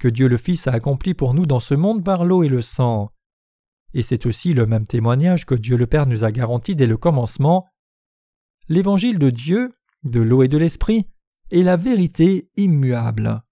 que 0.00 0.08
Dieu 0.08 0.26
le 0.26 0.38
Fils 0.38 0.66
a 0.66 0.72
accompli 0.72 1.14
pour 1.14 1.34
nous 1.34 1.46
dans 1.46 1.60
ce 1.60 1.74
monde 1.74 2.02
par 2.02 2.24
l'eau 2.24 2.42
et 2.42 2.48
le 2.48 2.62
sang. 2.62 3.12
Et 3.92 4.02
c'est 4.02 4.26
aussi 4.26 4.54
le 4.54 4.66
même 4.66 4.86
témoignage 4.86 5.44
que 5.44 5.54
Dieu 5.54 5.76
le 5.76 5.86
Père 5.86 6.06
nous 6.06 6.24
a 6.24 6.32
garanti 6.32 6.74
dès 6.74 6.86
le 6.86 6.96
commencement. 6.96 7.68
L'évangile 8.68 9.18
de 9.18 9.30
Dieu, 9.30 9.74
de 10.04 10.20
l'eau 10.20 10.42
et 10.42 10.48
de 10.48 10.56
l'esprit, 10.56 11.06
est 11.50 11.62
la 11.62 11.76
vérité 11.76 12.48
immuable. 12.56 13.42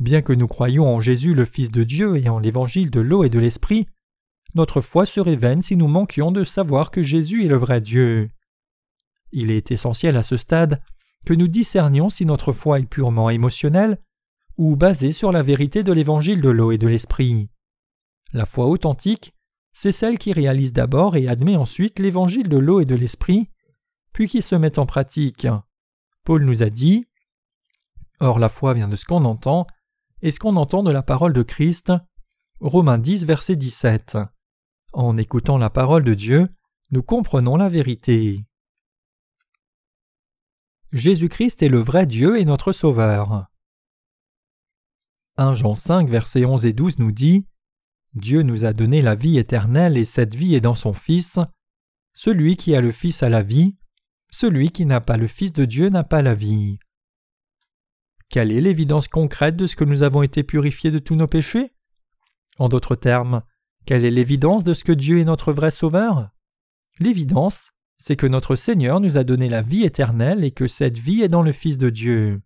Bien 0.00 0.22
que 0.22 0.32
nous 0.32 0.48
croyions 0.48 0.88
en 0.88 1.00
Jésus 1.00 1.34
le 1.34 1.44
Fils 1.44 1.70
de 1.70 1.84
Dieu 1.84 2.16
et 2.16 2.28
en 2.28 2.38
l'évangile 2.38 2.90
de 2.90 3.00
l'eau 3.00 3.22
et 3.22 3.28
de 3.28 3.38
l'esprit, 3.38 3.86
notre 4.54 4.80
foi 4.80 5.04
serait 5.04 5.36
vaine 5.36 5.62
si 5.62 5.76
nous 5.76 5.88
manquions 5.88 6.32
de 6.32 6.44
savoir 6.44 6.90
que 6.90 7.02
Jésus 7.02 7.44
est 7.44 7.48
le 7.48 7.56
vrai 7.56 7.80
Dieu. 7.80 8.30
Il 9.32 9.50
est 9.50 9.70
essentiel 9.70 10.16
à 10.16 10.22
ce 10.22 10.38
stade 10.38 10.80
que 11.26 11.34
nous 11.34 11.48
discernions 11.48 12.08
si 12.08 12.24
notre 12.24 12.52
foi 12.52 12.80
est 12.80 12.86
purement 12.86 13.28
émotionnelle 13.28 13.98
ou 14.56 14.76
basée 14.76 15.12
sur 15.12 15.32
la 15.32 15.42
vérité 15.42 15.82
de 15.82 15.92
l'évangile 15.92 16.40
de 16.40 16.48
l'eau 16.48 16.72
et 16.72 16.78
de 16.78 16.86
l'esprit. 16.86 17.50
La 18.32 18.46
foi 18.46 18.66
authentique, 18.66 19.34
c'est 19.72 19.92
celle 19.92 20.18
qui 20.18 20.32
réalise 20.32 20.72
d'abord 20.72 21.16
et 21.16 21.28
admet 21.28 21.56
ensuite 21.56 21.98
l'évangile 21.98 22.48
de 22.48 22.56
l'eau 22.56 22.80
et 22.80 22.84
de 22.84 22.94
l'esprit, 22.94 23.50
puis 24.12 24.28
qui 24.28 24.42
se 24.42 24.54
met 24.54 24.78
en 24.78 24.86
pratique. 24.86 25.46
Paul 26.24 26.44
nous 26.44 26.62
a 26.62 26.70
dit 26.70 27.06
Or 28.20 28.38
la 28.38 28.48
foi 28.48 28.74
vient 28.74 28.88
de 28.88 28.96
ce 28.96 29.04
qu'on 29.04 29.24
entend, 29.24 29.66
et 30.22 30.30
ce 30.30 30.38
qu'on 30.38 30.56
entend 30.56 30.82
de 30.82 30.90
la 30.90 31.02
parole 31.02 31.32
de 31.32 31.42
Christ. 31.42 31.92
Romains 32.60 32.98
10, 32.98 33.26
verset 33.26 33.56
17. 33.56 34.16
En 34.92 35.16
écoutant 35.16 35.58
la 35.58 35.70
parole 35.70 36.04
de 36.04 36.14
Dieu, 36.14 36.48
nous 36.92 37.02
comprenons 37.02 37.56
la 37.56 37.68
vérité. 37.68 38.44
Jésus-Christ 40.92 41.62
est 41.62 41.68
le 41.68 41.80
vrai 41.80 42.06
Dieu 42.06 42.38
et 42.38 42.44
notre 42.44 42.72
Sauveur. 42.72 43.48
1 45.36 45.54
Jean 45.54 45.74
5, 45.74 46.08
versets 46.08 46.44
11 46.44 46.64
et 46.64 46.72
12 46.72 46.98
nous 46.98 47.10
dit 47.10 47.44
Dieu 48.14 48.42
nous 48.42 48.64
a 48.64 48.72
donné 48.72 49.02
la 49.02 49.16
vie 49.16 49.38
éternelle 49.38 49.96
et 49.96 50.04
cette 50.04 50.34
vie 50.34 50.54
est 50.54 50.60
dans 50.60 50.76
son 50.76 50.92
Fils. 50.92 51.40
Celui 52.12 52.56
qui 52.56 52.76
a 52.76 52.80
le 52.80 52.92
Fils 52.92 53.24
a 53.24 53.28
la 53.28 53.42
vie, 53.42 53.76
celui 54.30 54.70
qui 54.70 54.86
n'a 54.86 55.00
pas 55.00 55.16
le 55.16 55.26
Fils 55.26 55.52
de 55.52 55.64
Dieu 55.64 55.88
n'a 55.88 56.04
pas 56.04 56.22
la 56.22 56.34
vie. 56.34 56.78
Quelle 58.28 58.52
est 58.52 58.60
l'évidence 58.60 59.08
concrète 59.08 59.56
de 59.56 59.66
ce 59.66 59.74
que 59.74 59.84
nous 59.84 60.02
avons 60.02 60.22
été 60.22 60.44
purifiés 60.44 60.92
de 60.92 61.00
tous 61.00 61.16
nos 61.16 61.26
péchés? 61.26 61.74
En 62.58 62.68
d'autres 62.68 62.94
termes, 62.94 63.42
quelle 63.86 64.04
est 64.04 64.12
l'évidence 64.12 64.62
de 64.62 64.74
ce 64.74 64.84
que 64.84 64.92
Dieu 64.92 65.18
est 65.18 65.24
notre 65.24 65.52
vrai 65.52 65.72
Sauveur? 65.72 66.30
L'évidence, 67.00 67.70
c'est 67.98 68.16
que 68.16 68.28
notre 68.28 68.54
Seigneur 68.54 69.00
nous 69.00 69.18
a 69.18 69.24
donné 69.24 69.48
la 69.48 69.62
vie 69.62 69.82
éternelle 69.82 70.44
et 70.44 70.52
que 70.52 70.68
cette 70.68 70.98
vie 70.98 71.22
est 71.22 71.28
dans 71.28 71.42
le 71.42 71.52
Fils 71.52 71.76
de 71.76 71.90
Dieu. 71.90 72.40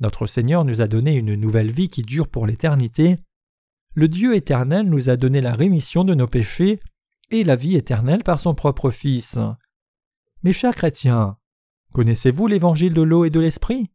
Notre 0.00 0.26
Seigneur 0.26 0.64
nous 0.64 0.80
a 0.80 0.88
donné 0.88 1.14
une 1.14 1.34
nouvelle 1.34 1.70
vie 1.70 1.90
qui 1.90 2.02
dure 2.02 2.28
pour 2.28 2.46
l'éternité. 2.46 3.18
Le 3.94 4.08
Dieu 4.08 4.34
éternel 4.34 4.88
nous 4.88 5.10
a 5.10 5.16
donné 5.16 5.40
la 5.40 5.52
rémission 5.52 6.04
de 6.04 6.14
nos 6.14 6.26
péchés 6.26 6.80
et 7.30 7.44
la 7.44 7.56
vie 7.56 7.76
éternelle 7.76 8.24
par 8.24 8.40
son 8.40 8.54
propre 8.54 8.90
Fils. 8.90 9.38
Mes 10.42 10.52
chers 10.52 10.74
chrétiens, 10.74 11.36
connaissez-vous 11.92 12.46
l'évangile 12.46 12.94
de 12.94 13.02
l'eau 13.02 13.24
et 13.24 13.30
de 13.30 13.40
l'esprit? 13.40 13.90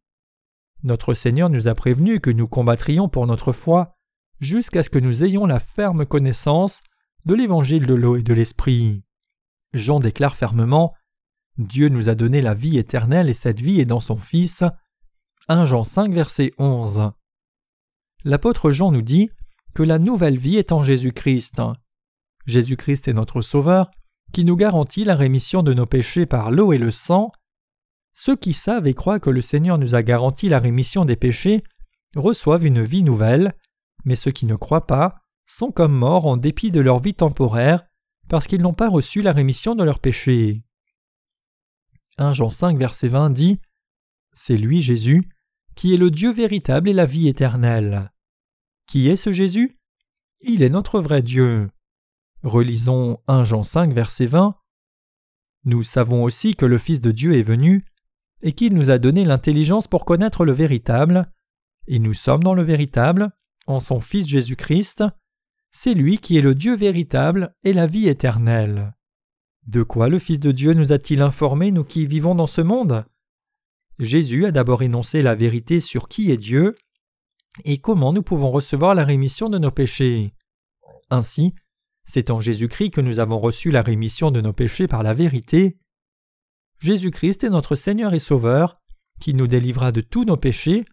Notre 0.83 1.15
Seigneur 1.15 1.49
nous 1.49 1.67
a 1.67 1.73
prévenus 1.73 2.19
que 2.21 2.29
nous 2.29 2.47
combattrions 2.47 3.09
pour 3.09 3.25
notre 3.25 3.51
foi 3.51 3.95
jusqu'à 4.39 4.83
ce 4.83 4.91
que 4.91 4.99
nous 4.99 5.23
ayons 5.23 5.47
la 5.47 5.59
ferme 5.59 6.05
connaissance 6.05 6.83
de 7.25 7.33
l'évangile 7.33 7.87
de 7.87 7.95
l'eau 7.95 8.17
et 8.17 8.23
de 8.23 8.33
l'esprit. 8.33 9.03
Jean 9.73 9.99
déclare 9.99 10.35
fermement 10.35 10.93
Dieu 11.57 11.89
nous 11.89 12.09
a 12.09 12.15
donné 12.15 12.41
la 12.41 12.53
vie 12.53 12.77
éternelle 12.77 13.29
et 13.29 13.33
cette 13.33 13.61
vie 13.61 13.79
est 13.79 13.85
dans 13.85 14.01
son 14.01 14.17
Fils. 14.17 14.63
1 15.47 15.65
Jean 15.65 15.83
5, 15.83 16.11
verset 16.11 16.53
11. 16.57 17.11
L'apôtre 18.23 18.71
Jean 18.71 18.91
nous 18.91 19.03
dit 19.03 19.29
que 19.75 19.83
la 19.83 19.99
nouvelle 19.99 20.39
vie 20.39 20.57
est 20.57 20.71
en 20.71 20.83
Jésus-Christ. 20.83 21.61
Jésus-Christ 22.47 23.07
est 23.07 23.13
notre 23.13 23.43
Sauveur, 23.43 23.91
qui 24.33 24.43
nous 24.43 24.55
garantit 24.55 25.03
la 25.03 25.15
rémission 25.15 25.61
de 25.61 25.75
nos 25.75 25.85
péchés 25.85 26.25
par 26.25 26.49
l'eau 26.49 26.73
et 26.73 26.79
le 26.79 26.89
sang. 26.89 27.31
Ceux 28.15 28.35
qui 28.35 28.53
savent 28.53 28.87
et 28.87 28.95
croient 28.95 29.19
que 29.19 29.29
le 29.29 29.43
Seigneur 29.43 29.77
nous 29.77 29.93
a 29.93 30.01
garanti 30.01 30.49
la 30.49 30.57
rémission 30.57 31.05
des 31.05 31.15
péchés 31.15 31.63
reçoivent 32.15 32.65
une 32.65 32.83
vie 32.83 33.03
nouvelle, 33.03 33.53
mais 34.03 34.15
ceux 34.15 34.31
qui 34.31 34.47
ne 34.47 34.55
croient 34.55 34.87
pas 34.87 35.21
sont 35.45 35.69
comme 35.69 35.93
morts 35.93 36.25
en 36.25 36.37
dépit 36.37 36.71
de 36.71 36.79
leur 36.79 36.97
vie 36.97 37.13
temporaire, 37.13 37.85
parce 38.29 38.47
qu'ils 38.47 38.63
n'ont 38.63 38.73
pas 38.73 38.89
reçu 38.89 39.21
la 39.21 39.31
rémission 39.31 39.75
de 39.75 39.83
leurs 39.83 39.99
péchés. 39.99 40.63
1 42.17 42.33
Jean 42.33 42.49
5, 42.49 42.79
verset 42.79 43.09
20 43.09 43.29
dit 43.29 43.59
C'est 44.33 44.57
lui, 44.57 44.81
Jésus, 44.81 45.29
qui 45.75 45.93
est 45.93 45.97
le 45.97 46.11
Dieu 46.11 46.31
véritable 46.31 46.89
et 46.89 46.93
la 46.93 47.05
vie 47.05 47.27
éternelle. 47.27 48.11
Qui 48.87 49.09
est 49.09 49.15
ce 49.15 49.33
Jésus? 49.33 49.79
Il 50.41 50.63
est 50.63 50.69
notre 50.69 50.99
vrai 50.99 51.21
Dieu. 51.21 51.69
Relisons 52.43 53.19
1 53.27 53.43
Jean 53.43 53.63
5 53.63 53.93
verset 53.93 54.27
20. 54.27 54.55
Nous 55.65 55.83
savons 55.83 56.23
aussi 56.23 56.55
que 56.55 56.65
le 56.65 56.77
Fils 56.77 56.99
de 56.99 57.11
Dieu 57.11 57.33
est 57.33 57.43
venu 57.43 57.85
et 58.41 58.51
qu'il 58.51 58.75
nous 58.75 58.91
a 58.91 58.99
donné 58.99 59.25
l'intelligence 59.25 59.87
pour 59.87 60.05
connaître 60.05 60.45
le 60.45 60.51
véritable, 60.51 61.31
et 61.87 61.99
nous 61.99 62.13
sommes 62.13 62.43
dans 62.43 62.53
le 62.53 62.61
véritable, 62.61 63.31
en 63.65 63.79
son 63.79 63.99
Fils 63.99 64.27
Jésus-Christ. 64.27 65.03
C'est 65.71 65.93
lui 65.93 66.19
qui 66.19 66.37
est 66.37 66.41
le 66.41 66.53
Dieu 66.53 66.75
véritable 66.75 67.55
et 67.63 67.73
la 67.73 67.87
vie 67.87 68.07
éternelle. 68.07 68.93
De 69.67 69.81
quoi 69.81 70.09
le 70.09 70.19
Fils 70.19 70.39
de 70.39 70.51
Dieu 70.51 70.73
nous 70.73 70.93
a-t-il 70.93 71.21
informés, 71.21 71.71
nous 71.71 71.83
qui 71.83 72.05
vivons 72.05 72.35
dans 72.35 72.47
ce 72.47 72.61
monde? 72.61 73.05
Jésus 73.99 74.45
a 74.45 74.51
d'abord 74.51 74.83
énoncé 74.83 75.21
la 75.21 75.35
vérité 75.35 75.79
sur 75.79 76.07
qui 76.07 76.31
est 76.31 76.37
Dieu 76.37 76.75
et 77.63 77.77
comment 77.79 78.11
nous 78.11 78.23
pouvons 78.23 78.51
recevoir 78.51 78.95
la 78.95 79.05
rémission 79.05 79.49
de 79.49 79.57
nos 79.57 79.71
péchés. 79.71 80.33
Ainsi, 81.09 81.55
c'est 82.05 82.29
en 82.29 82.41
Jésus-Christ 82.41 82.91
que 82.91 83.01
nous 83.01 83.19
avons 83.19 83.39
reçu 83.39 83.71
la 83.71 83.81
rémission 83.81 84.31
de 84.31 84.41
nos 84.41 84.53
péchés 84.53 84.87
par 84.87 85.03
la 85.03 85.13
vérité. 85.13 85.77
Jésus-Christ 86.79 87.45
est 87.45 87.49
notre 87.49 87.75
Seigneur 87.75 88.13
et 88.13 88.19
Sauveur, 88.19 88.81
qui 89.21 89.33
nous 89.33 89.47
délivra 89.47 89.91
de 89.91 90.01
tous 90.01 90.25
nos 90.25 90.37
péchés, 90.37 90.85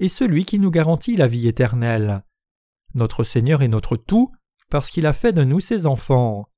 et 0.00 0.08
celui 0.08 0.44
qui 0.44 0.58
nous 0.58 0.70
garantit 0.70 1.16
la 1.16 1.28
vie 1.28 1.48
éternelle. 1.48 2.24
Notre 2.94 3.24
Seigneur 3.24 3.62
est 3.62 3.68
notre 3.68 3.96
tout, 3.96 4.32
parce 4.70 4.90
qu'il 4.90 5.06
a 5.06 5.12
fait 5.12 5.32
de 5.32 5.44
nous 5.44 5.60
ses 5.60 5.86
enfants. 5.86 6.48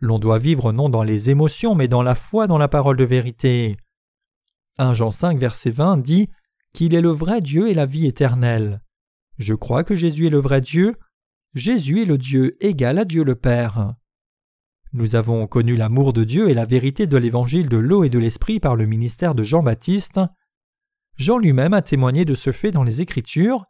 L'on 0.00 0.18
doit 0.18 0.38
vivre 0.38 0.72
non 0.72 0.88
dans 0.88 1.02
les 1.02 1.30
émotions, 1.30 1.74
mais 1.74 1.88
dans 1.88 2.02
la 2.02 2.14
foi 2.14 2.46
dans 2.46 2.58
la 2.58 2.68
parole 2.68 2.96
de 2.96 3.04
vérité. 3.04 3.76
1 4.78 4.94
Jean 4.94 5.10
5, 5.10 5.38
verset 5.38 5.70
20 5.70 5.98
dit 5.98 6.28
qu'il 6.72 6.94
est 6.94 7.00
le 7.00 7.10
vrai 7.10 7.40
Dieu 7.40 7.68
et 7.68 7.74
la 7.74 7.86
vie 7.86 8.06
éternelle. 8.06 8.80
Je 9.38 9.54
crois 9.54 9.84
que 9.84 9.94
Jésus 9.94 10.26
est 10.26 10.30
le 10.30 10.38
vrai 10.38 10.60
Dieu. 10.60 10.96
Jésus 11.54 12.02
est 12.02 12.06
le 12.06 12.18
Dieu 12.18 12.56
égal 12.64 12.98
à 12.98 13.04
Dieu 13.04 13.24
le 13.24 13.34
Père. 13.34 13.94
Nous 14.92 15.16
avons 15.16 15.46
connu 15.46 15.76
l'amour 15.76 16.12
de 16.12 16.24
Dieu 16.24 16.48
et 16.48 16.54
la 16.54 16.64
vérité 16.64 17.06
de 17.06 17.16
l'évangile 17.16 17.68
de 17.68 17.76
l'eau 17.76 18.04
et 18.04 18.08
de 18.08 18.18
l'esprit 18.18 18.58
par 18.58 18.74
le 18.74 18.86
ministère 18.86 19.34
de 19.34 19.44
Jean-Baptiste. 19.44 20.20
Jean 21.16 21.38
lui-même 21.38 21.74
a 21.74 21.82
témoigné 21.82 22.24
de 22.24 22.34
ce 22.34 22.52
fait 22.52 22.70
dans 22.70 22.84
les 22.84 23.00
Écritures. 23.00 23.64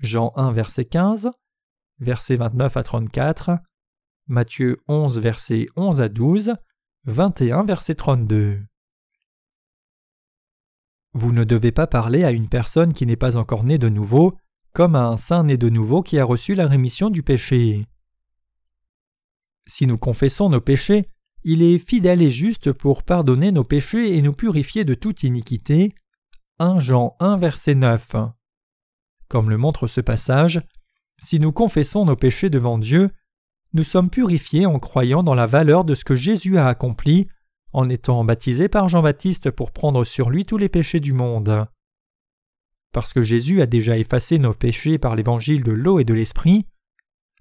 Jean 0.00 0.32
1 0.36 0.52
verset 0.52 0.86
15, 0.86 1.30
verset 1.98 2.36
29 2.36 2.76
à 2.76 2.82
34, 2.82 3.50
Matthieu 4.26 4.78
11 4.88 5.18
verset 5.18 5.66
11 5.76 6.00
à 6.00 6.08
12, 6.08 6.54
21 7.04 7.64
verset 7.64 7.94
32. 7.94 8.62
Vous 11.12 11.32
ne 11.32 11.44
devez 11.44 11.72
pas 11.72 11.86
parler 11.86 12.24
à 12.24 12.30
une 12.30 12.48
personne 12.48 12.92
qui 12.92 13.04
n'est 13.06 13.16
pas 13.16 13.36
encore 13.36 13.64
née 13.64 13.78
de 13.78 13.88
nouveau, 13.88 14.36
comme 14.72 14.94
à 14.94 15.06
un 15.06 15.16
saint 15.16 15.44
né 15.44 15.56
de 15.56 15.68
nouveau 15.68 16.02
qui 16.02 16.18
a 16.18 16.24
reçu 16.24 16.54
la 16.54 16.68
rémission 16.68 17.10
du 17.10 17.22
péché. 17.22 17.86
Si 19.66 19.86
nous 19.86 19.98
confessons 19.98 20.48
nos 20.48 20.60
péchés, 20.60 21.08
il 21.42 21.62
est 21.62 21.78
fidèle 21.78 22.22
et 22.22 22.30
juste 22.30 22.72
pour 22.72 23.02
pardonner 23.02 23.50
nos 23.50 23.64
péchés 23.64 24.16
et 24.16 24.22
nous 24.22 24.32
purifier 24.32 24.84
de 24.84 24.94
toute 24.94 25.22
iniquité. 25.22 25.94
1 26.58 26.80
Jean 26.80 27.16
1 27.18 27.38
verset 27.38 27.74
9. 27.74 28.16
Comme 29.28 29.50
le 29.50 29.56
montre 29.56 29.86
ce 29.86 30.00
passage, 30.00 30.60
si 31.18 31.40
nous 31.40 31.52
confessons 31.52 32.04
nos 32.04 32.16
péchés 32.16 32.50
devant 32.50 32.78
Dieu, 32.78 33.10
nous 33.72 33.84
sommes 33.84 34.10
purifiés 34.10 34.66
en 34.66 34.78
croyant 34.78 35.22
dans 35.22 35.34
la 35.34 35.46
valeur 35.46 35.84
de 35.84 35.94
ce 35.94 36.04
que 36.04 36.16
Jésus 36.16 36.58
a 36.58 36.66
accompli 36.66 37.28
en 37.72 37.88
étant 37.88 38.24
baptisé 38.24 38.68
par 38.68 38.88
Jean-Baptiste 38.88 39.50
pour 39.50 39.70
prendre 39.70 40.04
sur 40.04 40.30
lui 40.30 40.44
tous 40.44 40.58
les 40.58 40.68
péchés 40.68 41.00
du 41.00 41.12
monde. 41.12 41.66
Parce 42.92 43.12
que 43.12 43.22
Jésus 43.22 43.60
a 43.60 43.66
déjà 43.66 43.96
effacé 43.98 44.38
nos 44.38 44.52
péchés 44.52 44.98
par 44.98 45.14
l'évangile 45.14 45.62
de 45.62 45.72
l'eau 45.72 45.98
et 46.00 46.04
de 46.04 46.14
l'esprit, 46.14 46.66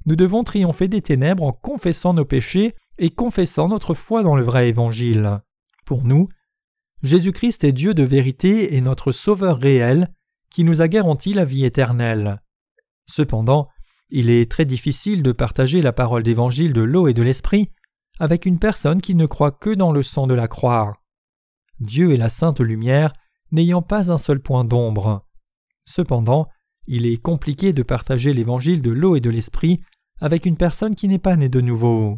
nous 0.05 0.15
devons 0.15 0.43
triompher 0.43 0.87
des 0.87 1.01
ténèbres 1.01 1.43
en 1.43 1.51
confessant 1.51 2.13
nos 2.13 2.25
péchés 2.25 2.73
et 2.97 3.09
confessant 3.09 3.67
notre 3.67 3.93
foi 3.93 4.23
dans 4.23 4.35
le 4.35 4.43
vrai 4.43 4.69
évangile. 4.69 5.39
Pour 5.85 6.03
nous, 6.03 6.29
Jésus-Christ 7.03 7.63
est 7.63 7.71
Dieu 7.71 7.93
de 7.93 8.03
vérité 8.03 8.75
et 8.75 8.81
notre 8.81 9.11
Sauveur 9.11 9.57
réel 9.57 10.09
qui 10.51 10.63
nous 10.63 10.81
a 10.81 10.87
garanti 10.87 11.33
la 11.33 11.45
vie 11.45 11.65
éternelle. 11.65 12.41
Cependant, 13.07 13.69
il 14.09 14.29
est 14.29 14.49
très 14.49 14.65
difficile 14.65 15.23
de 15.23 15.31
partager 15.31 15.81
la 15.81 15.93
parole 15.93 16.23
d'évangile 16.23 16.73
de 16.73 16.81
l'eau 16.81 17.07
et 17.07 17.13
de 17.13 17.21
l'esprit 17.21 17.69
avec 18.19 18.45
une 18.45 18.59
personne 18.59 19.01
qui 19.01 19.15
ne 19.15 19.25
croit 19.25 19.51
que 19.51 19.69
dans 19.69 19.91
le 19.91 20.03
sang 20.03 20.27
de 20.27 20.33
la 20.33 20.47
croix. 20.47 20.93
Dieu 21.79 22.13
est 22.13 22.17
la 22.17 22.29
sainte 22.29 22.59
lumière, 22.59 23.13
n'ayant 23.51 23.81
pas 23.81 24.11
un 24.11 24.17
seul 24.17 24.41
point 24.41 24.65
d'ombre. 24.65 25.25
Cependant, 25.85 26.47
il 26.87 27.05
est 27.05 27.17
compliqué 27.17 27.71
de 27.73 27.83
partager 27.83 28.33
l'évangile 28.33 28.81
de 28.81 28.91
l'eau 28.91 29.15
et 29.15 29.21
de 29.21 29.29
l'esprit 29.29 29.81
avec 30.21 30.45
une 30.45 30.57
personne 30.57 30.95
qui 30.95 31.07
n'est 31.07 31.17
pas 31.17 31.35
née 31.35 31.49
de 31.49 31.61
nouveau. 31.61 32.17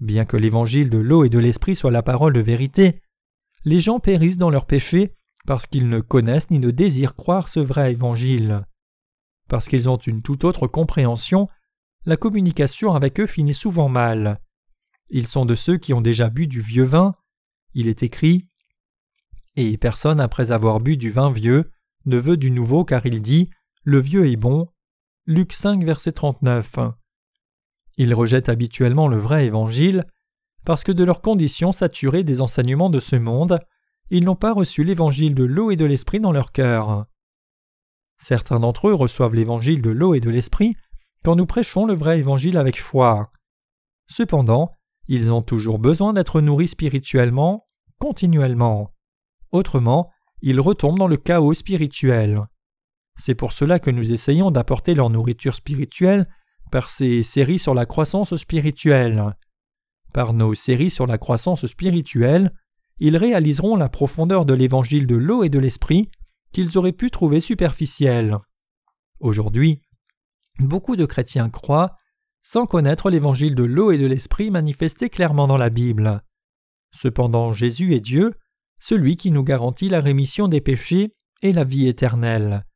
Bien 0.00 0.24
que 0.24 0.36
l'évangile 0.36 0.90
de 0.90 0.98
l'eau 0.98 1.24
et 1.24 1.28
de 1.28 1.38
l'esprit 1.38 1.76
soit 1.76 1.90
la 1.90 2.02
parole 2.02 2.32
de 2.32 2.40
vérité, 2.40 3.00
les 3.64 3.80
gens 3.80 4.00
périssent 4.00 4.36
dans 4.36 4.50
leurs 4.50 4.66
péchés 4.66 5.14
parce 5.46 5.66
qu'ils 5.66 5.88
ne 5.88 6.00
connaissent 6.00 6.50
ni 6.50 6.58
ne 6.58 6.70
désirent 6.70 7.14
croire 7.14 7.48
ce 7.48 7.60
vrai 7.60 7.92
évangile. 7.92 8.64
Parce 9.48 9.68
qu'ils 9.68 9.88
ont 9.88 9.96
une 9.96 10.22
toute 10.22 10.44
autre 10.44 10.66
compréhension, 10.66 11.48
la 12.06 12.16
communication 12.16 12.94
avec 12.94 13.20
eux 13.20 13.26
finit 13.26 13.54
souvent 13.54 13.88
mal. 13.88 14.40
Ils 15.10 15.26
sont 15.26 15.44
de 15.44 15.54
ceux 15.54 15.76
qui 15.76 15.92
ont 15.92 16.00
déjà 16.00 16.30
bu 16.30 16.46
du 16.46 16.60
vieux 16.60 16.84
vin. 16.84 17.14
Il 17.74 17.88
est 17.88 18.02
écrit 18.02 18.48
Et 19.56 19.76
personne, 19.78 20.20
après 20.20 20.50
avoir 20.50 20.80
bu 20.80 20.96
du 20.96 21.10
vin 21.10 21.30
vieux, 21.30 21.70
ne 22.06 22.18
veut 22.18 22.36
du 22.36 22.50
nouveau, 22.50 22.84
car 22.84 23.04
il 23.06 23.22
dit 23.22 23.50
Le 23.84 24.00
vieux 24.00 24.30
est 24.30 24.36
bon. 24.36 24.68
Luc 25.26 25.52
5, 25.52 25.84
verset 25.84 26.12
39. 26.12 26.78
Ils 27.96 28.14
rejettent 28.14 28.48
habituellement 28.48 29.08
le 29.08 29.18
vrai 29.18 29.46
évangile, 29.46 30.04
parce 30.64 30.84
que 30.84 30.92
de 30.92 31.04
leur 31.04 31.20
condition 31.20 31.72
saturée 31.72 32.24
des 32.24 32.40
enseignements 32.40 32.90
de 32.90 33.00
ce 33.00 33.16
monde, 33.16 33.60
ils 34.10 34.24
n'ont 34.24 34.36
pas 34.36 34.52
reçu 34.52 34.84
l'évangile 34.84 35.34
de 35.34 35.44
l'eau 35.44 35.70
et 35.70 35.76
de 35.76 35.84
l'esprit 35.84 36.20
dans 36.20 36.32
leur 36.32 36.52
cœur. 36.52 37.06
Certains 38.18 38.60
d'entre 38.60 38.88
eux 38.88 38.94
reçoivent 38.94 39.34
l'évangile 39.34 39.82
de 39.82 39.90
l'eau 39.90 40.14
et 40.14 40.20
de 40.20 40.30
l'esprit 40.30 40.76
quand 41.24 41.36
nous 41.36 41.46
prêchons 41.46 41.86
le 41.86 41.94
vrai 41.94 42.18
évangile 42.18 42.58
avec 42.58 42.80
foi. 42.80 43.30
Cependant, 44.08 44.72
Ils 45.08 45.32
ont 45.32 45.42
toujours 45.42 45.78
besoin 45.78 46.12
d'être 46.12 46.40
nourris 46.40 46.68
spirituellement, 46.68 47.66
continuellement. 47.98 48.90
Autrement, 49.52 50.10
ils 50.42 50.60
retombent 50.60 50.98
dans 50.98 51.06
le 51.06 51.16
chaos 51.16 51.54
spirituel. 51.54 52.42
C'est 53.16 53.34
pour 53.34 53.52
cela 53.52 53.78
que 53.78 53.90
nous 53.90 54.12
essayons 54.12 54.50
d'apporter 54.50 54.94
leur 54.94 55.10
nourriture 55.10 55.54
spirituelle 55.54 56.28
par 56.70 56.88
ces 56.90 57.22
séries 57.22 57.58
sur 57.58 57.74
la 57.74 57.86
croissance 57.86 58.34
spirituelle. 58.36 59.36
Par 60.12 60.32
nos 60.32 60.54
séries 60.54 60.90
sur 60.90 61.06
la 61.06 61.18
croissance 61.18 61.66
spirituelle, 61.66 62.52
ils 62.98 63.16
réaliseront 63.16 63.76
la 63.76 63.88
profondeur 63.88 64.44
de 64.44 64.54
l'évangile 64.54 65.06
de 65.06 65.16
l'eau 65.16 65.44
et 65.44 65.48
de 65.48 65.58
l'esprit 65.58 66.10
qu'ils 66.52 66.78
auraient 66.78 66.92
pu 66.92 67.10
trouver 67.10 67.40
superficielle. 67.40 68.38
Aujourd'hui, 69.20 69.82
beaucoup 70.58 70.96
de 70.96 71.04
chrétiens 71.04 71.50
croient 71.50 71.96
sans 72.44 72.66
connaître 72.66 73.10
l'évangile 73.10 73.54
de 73.54 73.64
l'eau 73.64 73.90
et 73.90 73.98
de 73.98 74.06
l'esprit 74.06 74.50
manifesté 74.50 75.08
clairement 75.08 75.48
dans 75.48 75.56
la 75.56 75.70
Bible. 75.70 76.22
Cependant 76.92 77.52
Jésus 77.52 77.94
est 77.94 78.00
Dieu, 78.00 78.34
celui 78.78 79.16
qui 79.16 79.30
nous 79.30 79.42
garantit 79.42 79.88
la 79.88 80.02
rémission 80.02 80.46
des 80.46 80.60
péchés 80.60 81.14
et 81.42 81.52
la 81.54 81.64
vie 81.64 81.88
éternelle. 81.88 82.66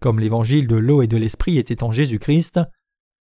Comme 0.00 0.18
l'évangile 0.18 0.66
de 0.66 0.76
l'eau 0.76 1.02
et 1.02 1.06
de 1.06 1.18
l'esprit 1.18 1.58
était 1.58 1.82
en 1.82 1.92
Jésus-Christ, 1.92 2.60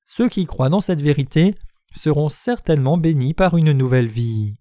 ceux 0.05 0.29
qui 0.29 0.45
croient 0.45 0.69
dans 0.69 0.81
cette 0.81 1.01
vérité 1.01 1.55
seront 1.95 2.29
certainement 2.29 2.97
bénis 2.97 3.33
par 3.33 3.57
une 3.57 3.71
nouvelle 3.71 4.07
vie. 4.07 4.57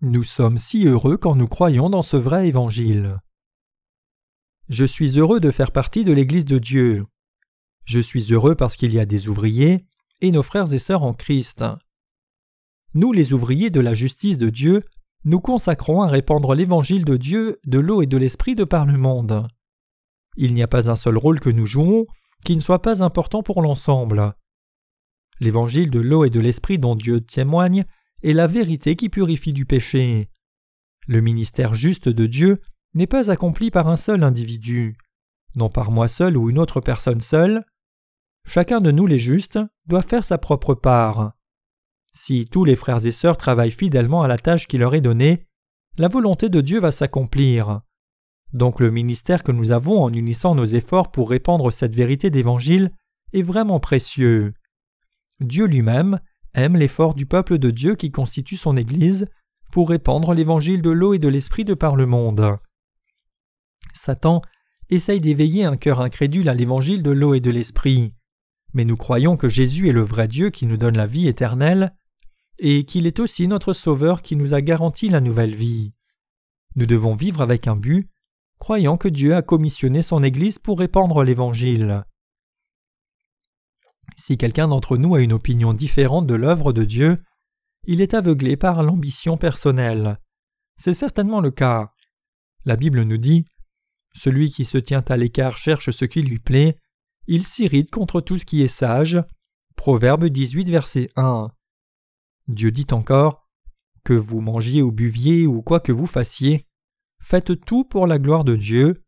Nous 0.00 0.24
sommes 0.24 0.56
si 0.56 0.86
heureux 0.86 1.18
quand 1.18 1.36
nous 1.36 1.46
croyons 1.46 1.88
dans 1.88 2.02
ce 2.02 2.16
vrai 2.16 2.48
évangile. 2.48 3.18
Je 4.68 4.84
suis 4.84 5.18
heureux 5.18 5.38
de 5.38 5.50
faire 5.50 5.70
partie 5.70 6.04
de 6.04 6.12
l'Église 6.12 6.46
de 6.46 6.58
Dieu. 6.58 7.04
Je 7.84 8.00
suis 8.00 8.32
heureux 8.32 8.54
parce 8.54 8.76
qu'il 8.76 8.92
y 8.92 9.00
a 9.00 9.06
des 9.06 9.28
ouvriers 9.28 9.86
et 10.20 10.30
nos 10.30 10.42
frères 10.42 10.72
et 10.72 10.78
sœurs 10.78 11.02
en 11.02 11.14
Christ. 11.14 11.64
Nous, 12.94 13.12
les 13.12 13.32
ouvriers 13.32 13.70
de 13.70 13.80
la 13.80 13.94
justice 13.94 14.38
de 14.38 14.50
Dieu, 14.50 14.84
nous 15.24 15.40
consacrons 15.40 16.02
à 16.02 16.08
répandre 16.08 16.54
l'évangile 16.54 17.04
de 17.04 17.16
Dieu, 17.16 17.60
de 17.64 17.78
l'eau 17.78 18.02
et 18.02 18.06
de 18.06 18.16
l'esprit 18.16 18.54
de 18.54 18.64
par 18.64 18.86
le 18.86 18.98
monde. 18.98 19.46
Il 20.36 20.54
n'y 20.54 20.62
a 20.62 20.68
pas 20.68 20.90
un 20.90 20.96
seul 20.96 21.18
rôle 21.18 21.40
que 21.40 21.50
nous 21.50 21.66
jouons 21.66 22.06
qui 22.44 22.56
ne 22.56 22.60
soit 22.60 22.82
pas 22.82 23.02
important 23.02 23.42
pour 23.42 23.62
l'ensemble. 23.62 24.34
L'évangile 25.40 25.90
de 25.90 26.00
l'eau 26.00 26.24
et 26.24 26.30
de 26.30 26.40
l'esprit 26.40 26.78
dont 26.78 26.94
Dieu 26.94 27.20
témoigne 27.20 27.84
est 28.22 28.32
la 28.32 28.46
vérité 28.46 28.96
qui 28.96 29.08
purifie 29.08 29.52
du 29.52 29.66
péché. 29.66 30.30
Le 31.06 31.20
ministère 31.20 31.74
juste 31.74 32.08
de 32.08 32.26
Dieu 32.26 32.60
n'est 32.94 33.06
pas 33.06 33.30
accompli 33.30 33.70
par 33.70 33.88
un 33.88 33.96
seul 33.96 34.22
individu, 34.22 34.96
non 35.54 35.68
par 35.68 35.90
moi 35.90 36.08
seul 36.08 36.36
ou 36.36 36.50
une 36.50 36.58
autre 36.58 36.80
personne 36.80 37.20
seule. 37.20 37.64
Chacun 38.46 38.80
de 38.80 38.90
nous 38.90 39.06
les 39.06 39.18
justes 39.18 39.58
doit 39.86 40.02
faire 40.02 40.24
sa 40.24 40.38
propre 40.38 40.74
part. 40.74 41.32
Si 42.12 42.46
tous 42.46 42.64
les 42.64 42.76
frères 42.76 43.04
et 43.06 43.12
sœurs 43.12 43.36
travaillent 43.36 43.70
fidèlement 43.70 44.22
à 44.22 44.28
la 44.28 44.38
tâche 44.38 44.66
qui 44.66 44.78
leur 44.78 44.94
est 44.94 45.00
donnée, 45.00 45.46
la 45.96 46.08
volonté 46.08 46.48
de 46.48 46.60
Dieu 46.60 46.80
va 46.80 46.90
s'accomplir. 46.90 47.80
Donc 48.52 48.80
le 48.80 48.90
ministère 48.90 49.42
que 49.42 49.52
nous 49.52 49.70
avons 49.70 50.02
en 50.02 50.12
unissant 50.12 50.54
nos 50.54 50.64
efforts 50.64 51.12
pour 51.12 51.30
répandre 51.30 51.72
cette 51.72 51.94
vérité 51.94 52.30
d'Évangile 52.30 52.90
est 53.32 53.42
vraiment 53.42 53.78
précieux. 53.78 54.54
Dieu 55.40 55.66
lui-même 55.66 56.18
aime 56.54 56.76
l'effort 56.76 57.14
du 57.14 57.26
peuple 57.26 57.58
de 57.58 57.70
Dieu 57.70 57.94
qui 57.94 58.10
constitue 58.10 58.56
son 58.56 58.76
Église 58.76 59.26
pour 59.70 59.88
répandre 59.88 60.34
l'Évangile 60.34 60.82
de 60.82 60.90
l'eau 60.90 61.14
et 61.14 61.20
de 61.20 61.28
l'Esprit 61.28 61.64
de 61.64 61.74
par 61.74 61.94
le 61.94 62.06
monde. 62.06 62.56
Satan 63.94 64.42
essaye 64.90 65.20
d'éveiller 65.20 65.64
un 65.64 65.76
cœur 65.76 66.00
incrédule 66.00 66.48
à 66.48 66.54
l'Évangile 66.54 67.02
de 67.02 67.10
l'eau 67.10 67.34
et 67.34 67.40
de 67.40 67.50
l'Esprit. 67.50 68.12
Mais 68.74 68.84
nous 68.84 68.96
croyons 68.96 69.36
que 69.36 69.48
Jésus 69.48 69.88
est 69.88 69.92
le 69.92 70.02
vrai 70.02 70.28
Dieu 70.28 70.50
qui 70.50 70.66
nous 70.66 70.76
donne 70.76 70.96
la 70.96 71.06
vie 71.06 71.28
éternelle, 71.28 71.94
et 72.58 72.84
qu'il 72.84 73.06
est 73.06 73.20
aussi 73.20 73.48
notre 73.48 73.72
Sauveur 73.72 74.22
qui 74.22 74.36
nous 74.36 74.52
a 74.54 74.60
garanti 74.60 75.08
la 75.08 75.20
nouvelle 75.20 75.54
vie. 75.54 75.94
Nous 76.76 76.86
devons 76.86 77.14
vivre 77.14 77.40
avec 77.40 77.66
un 77.66 77.76
but, 77.76 78.10
croyant 78.58 78.96
que 78.96 79.08
Dieu 79.08 79.34
a 79.34 79.42
commissionné 79.42 80.02
son 80.02 80.22
Église 80.22 80.58
pour 80.58 80.78
répandre 80.78 81.24
l'Évangile. 81.24 82.04
Si 84.16 84.36
quelqu'un 84.36 84.68
d'entre 84.68 84.98
nous 84.98 85.14
a 85.14 85.22
une 85.22 85.32
opinion 85.32 85.72
différente 85.72 86.26
de 86.26 86.34
l'œuvre 86.34 86.72
de 86.72 86.84
Dieu, 86.84 87.22
il 87.84 88.02
est 88.02 88.12
aveuglé 88.12 88.56
par 88.56 88.82
l'ambition 88.82 89.38
personnelle. 89.38 90.18
C'est 90.76 90.94
certainement 90.94 91.40
le 91.40 91.50
cas. 91.50 91.92
La 92.66 92.76
Bible 92.76 93.02
nous 93.02 93.16
dit 93.16 93.46
Celui 94.14 94.50
qui 94.50 94.64
se 94.64 94.78
tient 94.78 95.04
à 95.08 95.16
l'écart 95.16 95.56
cherche 95.56 95.90
ce 95.90 96.04
qui 96.04 96.22
lui 96.22 96.38
plaît, 96.38 96.76
il 97.26 97.44
s'irrite 97.44 97.90
contre 97.90 98.20
tout 98.20 98.38
ce 98.38 98.44
qui 98.44 98.62
est 98.62 98.68
sage. 98.68 99.22
Proverbe 99.76 100.26
18, 100.26 100.68
verset 100.70 101.10
1. 101.16 101.48
Dieu 102.48 102.70
dit 102.72 102.86
encore 102.90 103.48
Que 104.04 104.14
vous 104.14 104.40
mangiez 104.40 104.82
ou 104.82 104.90
buviez 104.90 105.46
ou 105.46 105.62
quoi 105.62 105.80
que 105.80 105.92
vous 105.92 106.06
fassiez, 106.06 106.66
faites 107.20 107.64
tout 107.64 107.84
pour 107.84 108.06
la 108.06 108.18
gloire 108.18 108.44
de 108.44 108.56
Dieu. 108.56 109.02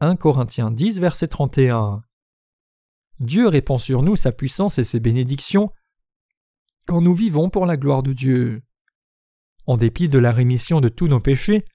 1 0.00 0.16
Corinthiens 0.16 0.70
10, 0.70 0.98
verset 1.00 1.28
31. 1.28 2.02
Dieu 3.20 3.48
répand 3.48 3.80
sur 3.80 4.02
nous 4.02 4.16
sa 4.16 4.32
puissance 4.32 4.78
et 4.78 4.84
ses 4.84 5.00
bénédictions 5.00 5.72
quand 6.86 7.02
nous 7.02 7.14
vivons 7.14 7.50
pour 7.50 7.66
la 7.66 7.76
gloire 7.76 8.02
de 8.02 8.14
Dieu. 8.14 8.62
En 9.66 9.76
dépit 9.76 10.08
de 10.08 10.18
la 10.18 10.32
rémission 10.32 10.80
de 10.80 10.88
tous 10.88 11.06
nos 11.06 11.20
péchés, 11.20 11.66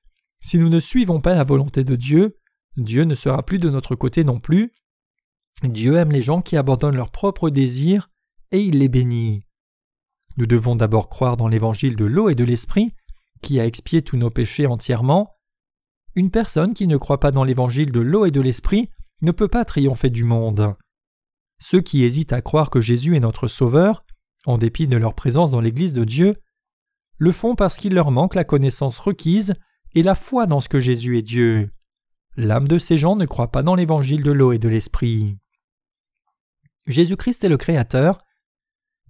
si 0.41 0.57
nous 0.57 0.69
ne 0.69 0.79
suivons 0.79 1.21
pas 1.21 1.36
la 1.36 1.43
volonté 1.43 1.83
de 1.83 1.95
Dieu, 1.95 2.39
Dieu 2.77 3.03
ne 3.03 3.15
sera 3.15 3.43
plus 3.43 3.59
de 3.59 3.69
notre 3.69 3.95
côté 3.95 4.23
non 4.23 4.39
plus. 4.39 4.71
Dieu 5.63 5.95
aime 5.95 6.12
les 6.12 6.21
gens 6.21 6.41
qui 6.41 6.57
abandonnent 6.57 6.95
leurs 6.95 7.12
propres 7.12 7.49
désirs 7.49 8.09
et 8.51 8.62
il 8.62 8.79
les 8.79 8.88
bénit. 8.88 9.45
Nous 10.38 10.47
devons 10.47 10.75
d'abord 10.75 11.09
croire 11.09 11.38
dans 11.38 11.47
l'évangile 11.47 11.95
de 11.95 12.05
l'eau 12.05 12.29
et 12.29 12.36
de 12.36 12.43
l'esprit, 12.43 12.93
qui 13.41 13.59
a 13.59 13.65
expié 13.65 14.01
tous 14.01 14.17
nos 14.17 14.31
péchés 14.31 14.65
entièrement. 14.65 15.36
Une 16.15 16.31
personne 16.31 16.73
qui 16.73 16.88
ne 16.88 16.97
croit 16.97 17.19
pas 17.19 17.31
dans 17.31 17.43
l'évangile 17.43 17.91
de 17.91 17.99
l'eau 17.99 18.25
et 18.25 18.31
de 18.31 18.41
l'esprit 18.41 18.89
ne 19.21 19.31
peut 19.31 19.47
pas 19.47 19.65
triompher 19.65 20.09
du 20.09 20.23
monde. 20.23 20.75
Ceux 21.59 21.81
qui 21.81 22.03
hésitent 22.03 22.33
à 22.33 22.41
croire 22.41 22.69
que 22.69 22.81
Jésus 22.81 23.15
est 23.15 23.19
notre 23.19 23.47
Sauveur, 23.47 24.03
en 24.45 24.57
dépit 24.57 24.88
de 24.88 24.97
leur 24.97 25.13
présence 25.13 25.51
dans 25.51 25.62
l'Église 25.62 25.93
de 25.93 26.03
Dieu, 26.03 26.36
le 27.17 27.31
font 27.31 27.55
parce 27.55 27.77
qu'il 27.77 27.93
leur 27.93 28.12
manque 28.12 28.36
la 28.36 28.43
connaissance 28.43 28.97
requise 28.97 29.53
et 29.95 30.03
la 30.03 30.15
foi 30.15 30.45
dans 30.45 30.59
ce 30.59 30.69
que 30.69 30.79
Jésus 30.79 31.17
est 31.17 31.21
Dieu. 31.21 31.69
L'âme 32.35 32.67
de 32.67 32.79
ces 32.79 32.97
gens 32.97 33.15
ne 33.15 33.25
croit 33.25 33.51
pas 33.51 33.63
dans 33.63 33.75
l'évangile 33.75 34.23
de 34.23 34.31
l'eau 34.31 34.53
et 34.53 34.57
de 34.57 34.67
l'esprit. 34.67 35.37
Jésus-Christ 36.87 37.43
est 37.43 37.49
le 37.49 37.57
Créateur, 37.57 38.23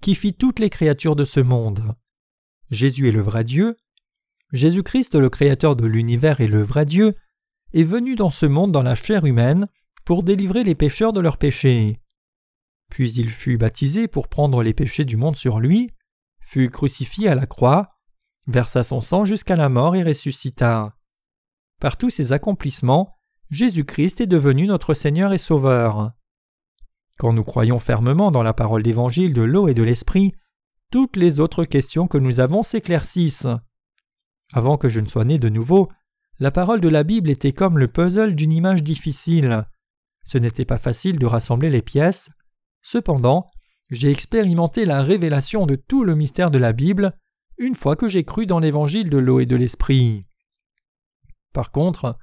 qui 0.01 0.15
fit 0.15 0.33
toutes 0.33 0.59
les 0.59 0.69
créatures 0.69 1.15
de 1.15 1.23
ce 1.23 1.39
monde. 1.39 1.95
Jésus 2.69 3.07
est 3.07 3.13
le 3.13 3.21
vrai 3.21 3.43
Dieu. 3.43 3.77
Jésus-Christ, 4.51 5.15
le 5.15 5.29
Créateur 5.29 5.75
de 5.75 5.85
l'univers 5.85 6.41
et 6.41 6.47
le 6.47 6.61
vrai 6.61 6.85
Dieu, 6.85 7.15
est 7.73 7.83
venu 7.83 8.15
dans 8.15 8.29
ce 8.29 8.45
monde 8.45 8.71
dans 8.71 8.83
la 8.83 8.95
chair 8.95 9.25
humaine 9.25 9.67
pour 10.03 10.23
délivrer 10.23 10.63
les 10.63 10.75
pécheurs 10.75 11.13
de 11.13 11.21
leurs 11.21 11.37
péchés. 11.37 11.99
Puis 12.89 13.13
il 13.13 13.29
fut 13.29 13.57
baptisé 13.57 14.07
pour 14.07 14.27
prendre 14.27 14.61
les 14.61 14.73
péchés 14.73 15.05
du 15.05 15.17
monde 15.17 15.37
sur 15.37 15.59
lui, 15.59 15.89
fut 16.41 16.69
crucifié 16.69 17.29
à 17.29 17.35
la 17.35 17.47
croix, 17.47 17.95
versa 18.47 18.83
son 18.83 19.01
sang 19.01 19.25
jusqu'à 19.25 19.55
la 19.55 19.69
mort 19.69 19.95
et 19.95 20.03
ressuscita. 20.03 20.95
Par 21.79 21.97
tous 21.97 22.09
ces 22.09 22.33
accomplissements, 22.33 23.12
Jésus-Christ 23.53 24.19
est 24.19 24.25
devenu 24.25 24.65
notre 24.65 24.95
Seigneur 24.95 25.31
et 25.31 25.37
Sauveur. 25.37 26.13
Quand 27.19 27.33
nous 27.33 27.43
croyons 27.43 27.77
fermement 27.77 28.31
dans 28.31 28.41
la 28.41 28.51
parole 28.51 28.81
d'évangile 28.81 29.31
de 29.31 29.43
l'eau 29.43 29.67
et 29.67 29.75
de 29.75 29.83
l'esprit, 29.83 30.33
toutes 30.89 31.17
les 31.17 31.39
autres 31.39 31.63
questions 31.63 32.07
que 32.07 32.17
nous 32.17 32.39
avons 32.39 32.63
s'éclaircissent. 32.63 33.47
Avant 34.53 34.77
que 34.77 34.89
je 34.89 34.99
ne 34.99 35.07
sois 35.07 35.23
né 35.23 35.37
de 35.37 35.49
nouveau, 35.49 35.87
la 36.39 36.49
parole 36.49 36.81
de 36.81 36.89
la 36.89 37.03
Bible 37.03 37.29
était 37.29 37.53
comme 37.53 37.77
le 37.77 37.87
puzzle 37.87 38.33
d'une 38.33 38.51
image 38.51 38.81
difficile. 38.81 39.67
Ce 40.23 40.39
n'était 40.39 40.65
pas 40.65 40.77
facile 40.77 41.19
de 41.19 41.27
rassembler 41.27 41.69
les 41.69 41.83
pièces. 41.83 42.31
Cependant, 42.81 43.51
j'ai 43.91 44.09
expérimenté 44.09 44.83
la 44.83 45.03
révélation 45.03 45.67
de 45.67 45.75
tout 45.75 46.03
le 46.03 46.15
mystère 46.15 46.49
de 46.49 46.57
la 46.57 46.73
Bible 46.73 47.15
une 47.59 47.75
fois 47.75 47.95
que 47.95 48.07
j'ai 48.07 48.23
cru 48.23 48.47
dans 48.47 48.57
l'évangile 48.57 49.11
de 49.11 49.19
l'eau 49.19 49.39
et 49.39 49.45
de 49.45 49.55
l'esprit. 49.55 50.25
Par 51.53 51.69
contre, 51.69 52.17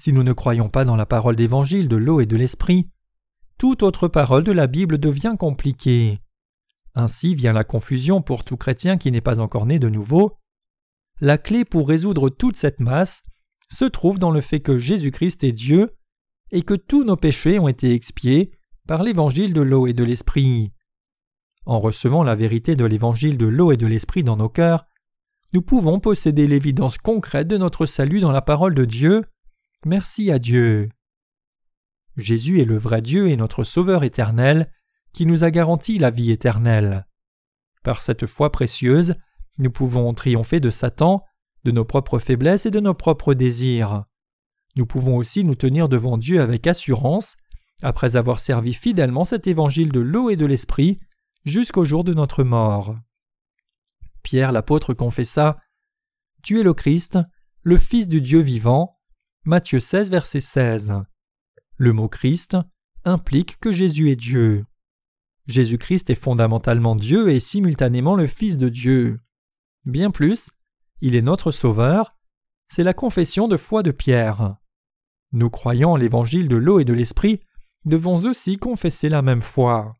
si 0.00 0.14
nous 0.14 0.22
ne 0.22 0.32
croyons 0.32 0.70
pas 0.70 0.86
dans 0.86 0.96
la 0.96 1.04
parole 1.04 1.36
d'évangile 1.36 1.86
de 1.86 1.96
l'eau 1.96 2.22
et 2.22 2.26
de 2.26 2.36
l'esprit, 2.36 2.88
toute 3.58 3.82
autre 3.82 4.08
parole 4.08 4.44
de 4.44 4.50
la 4.50 4.66
Bible 4.66 4.96
devient 4.96 5.34
compliquée. 5.38 6.20
Ainsi 6.94 7.34
vient 7.34 7.52
la 7.52 7.64
confusion 7.64 8.22
pour 8.22 8.42
tout 8.42 8.56
chrétien 8.56 8.96
qui 8.96 9.12
n'est 9.12 9.20
pas 9.20 9.40
encore 9.40 9.66
né 9.66 9.78
de 9.78 9.90
nouveau. 9.90 10.38
La 11.20 11.36
clé 11.36 11.66
pour 11.66 11.86
résoudre 11.86 12.30
toute 12.30 12.56
cette 12.56 12.80
masse 12.80 13.24
se 13.68 13.84
trouve 13.84 14.18
dans 14.18 14.30
le 14.30 14.40
fait 14.40 14.60
que 14.60 14.78
Jésus-Christ 14.78 15.44
est 15.44 15.52
Dieu 15.52 15.94
et 16.50 16.62
que 16.62 16.72
tous 16.72 17.04
nos 17.04 17.16
péchés 17.16 17.58
ont 17.58 17.68
été 17.68 17.92
expiés 17.92 18.52
par 18.88 19.02
l'évangile 19.02 19.52
de 19.52 19.60
l'eau 19.60 19.86
et 19.86 19.92
de 19.92 20.02
l'esprit. 20.02 20.72
En 21.66 21.78
recevant 21.78 22.22
la 22.22 22.36
vérité 22.36 22.74
de 22.74 22.86
l'évangile 22.86 23.36
de 23.36 23.46
l'eau 23.46 23.70
et 23.70 23.76
de 23.76 23.86
l'esprit 23.86 24.22
dans 24.22 24.38
nos 24.38 24.48
cœurs, 24.48 24.86
nous 25.52 25.60
pouvons 25.60 26.00
posséder 26.00 26.46
l'évidence 26.46 26.96
concrète 26.96 27.48
de 27.48 27.58
notre 27.58 27.84
salut 27.84 28.20
dans 28.20 28.32
la 28.32 28.40
parole 28.40 28.74
de 28.74 28.86
Dieu. 28.86 29.26
Merci 29.86 30.30
à 30.30 30.38
Dieu. 30.38 30.90
Jésus 32.18 32.60
est 32.60 32.66
le 32.66 32.76
vrai 32.76 33.00
Dieu 33.00 33.28
et 33.28 33.36
notre 33.36 33.64
Sauveur 33.64 34.04
éternel, 34.04 34.70
qui 35.14 35.24
nous 35.24 35.42
a 35.42 35.50
garanti 35.50 35.98
la 35.98 36.10
vie 36.10 36.30
éternelle. 36.30 37.06
Par 37.82 38.02
cette 38.02 38.26
foi 38.26 38.52
précieuse, 38.52 39.14
nous 39.56 39.70
pouvons 39.70 40.12
triompher 40.12 40.60
de 40.60 40.68
Satan, 40.68 41.24
de 41.64 41.70
nos 41.70 41.86
propres 41.86 42.18
faiblesses 42.18 42.66
et 42.66 42.70
de 42.70 42.80
nos 42.80 42.92
propres 42.92 43.32
désirs. 43.32 44.04
Nous 44.76 44.84
pouvons 44.84 45.16
aussi 45.16 45.44
nous 45.44 45.54
tenir 45.54 45.88
devant 45.88 46.18
Dieu 46.18 46.42
avec 46.42 46.66
assurance, 46.66 47.36
après 47.82 48.16
avoir 48.16 48.38
servi 48.38 48.74
fidèlement 48.74 49.24
cet 49.24 49.46
évangile 49.46 49.92
de 49.92 50.00
l'eau 50.00 50.28
et 50.28 50.36
de 50.36 50.46
l'esprit, 50.46 51.00
jusqu'au 51.46 51.86
jour 51.86 52.04
de 52.04 52.12
notre 52.12 52.44
mort. 52.44 52.96
Pierre 54.22 54.52
l'apôtre 54.52 54.92
confessa 54.92 55.56
Tu 56.42 56.60
es 56.60 56.62
le 56.62 56.74
Christ, 56.74 57.18
le 57.62 57.78
Fils 57.78 58.08
du 58.08 58.20
Dieu 58.20 58.40
vivant. 58.40 58.99
Matthieu 59.46 59.80
16, 59.80 60.10
verset 60.10 60.40
16. 60.40 60.94
Le 61.78 61.92
mot 61.94 62.08
Christ 62.08 62.58
implique 63.04 63.58
que 63.58 63.72
Jésus 63.72 64.10
est 64.10 64.16
Dieu. 64.16 64.66
Jésus-Christ 65.46 66.10
est 66.10 66.14
fondamentalement 66.14 66.94
Dieu 66.94 67.30
et 67.30 67.40
simultanément 67.40 68.16
le 68.16 68.26
Fils 68.26 68.58
de 68.58 68.68
Dieu. 68.68 69.18
Bien 69.86 70.10
plus, 70.10 70.50
il 71.00 71.14
est 71.14 71.22
notre 71.22 71.52
Sauveur. 71.52 72.14
C'est 72.68 72.84
la 72.84 72.92
confession 72.92 73.48
de 73.48 73.56
foi 73.56 73.82
de 73.82 73.92
Pierre. 73.92 74.56
Nous 75.32 75.48
croyons 75.48 75.92
en 75.92 75.96
l'évangile 75.96 76.46
de 76.46 76.56
l'eau 76.56 76.78
et 76.78 76.84
de 76.84 76.92
l'esprit 76.92 77.40
devons 77.86 78.26
aussi 78.26 78.58
confesser 78.58 79.08
la 79.08 79.22
même 79.22 79.40
foi. 79.40 79.94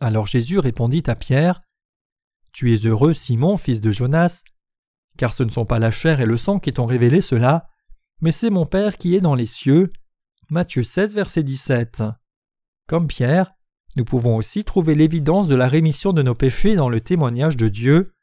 Alors 0.00 0.26
Jésus 0.26 0.58
répondit 0.58 1.02
à 1.08 1.14
Pierre 1.14 1.60
Tu 2.52 2.72
es 2.72 2.86
heureux, 2.86 3.12
Simon, 3.12 3.58
fils 3.58 3.82
de 3.82 3.92
Jonas, 3.92 4.44
car 5.18 5.34
ce 5.34 5.42
ne 5.42 5.50
sont 5.50 5.66
pas 5.66 5.78
la 5.78 5.90
chair 5.90 6.22
et 6.22 6.26
le 6.26 6.38
sang 6.38 6.58
qui 6.58 6.72
t'ont 6.72 6.86
révélé 6.86 7.20
cela, 7.20 7.68
mais 8.22 8.32
c'est 8.32 8.50
mon 8.50 8.64
Père 8.64 8.96
qui 8.96 9.14
est 9.14 9.20
dans 9.20 9.34
les 9.34 9.46
cieux. 9.46 9.92
Matthieu 10.48 10.82
16, 10.82 11.14
verset 11.14 11.42
17. 11.42 12.04
Comme 12.86 13.08
Pierre, 13.08 13.52
nous 13.96 14.04
pouvons 14.04 14.36
aussi 14.36 14.64
trouver 14.64 14.94
l'évidence 14.94 15.48
de 15.48 15.54
la 15.54 15.68
rémission 15.68 16.12
de 16.12 16.22
nos 16.22 16.34
péchés 16.34 16.76
dans 16.76 16.88
le 16.88 17.00
témoignage 17.00 17.56
de 17.56 17.68
Dieu, 17.68 18.14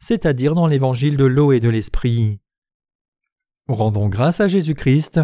c'est-à-dire 0.00 0.54
dans 0.54 0.66
l'évangile 0.66 1.16
de 1.16 1.24
l'eau 1.24 1.52
et 1.52 1.60
de 1.60 1.68
l'esprit. 1.68 2.40
Rendons 3.68 4.08
grâce 4.08 4.40
à 4.40 4.48
Jésus-Christ, 4.48 5.20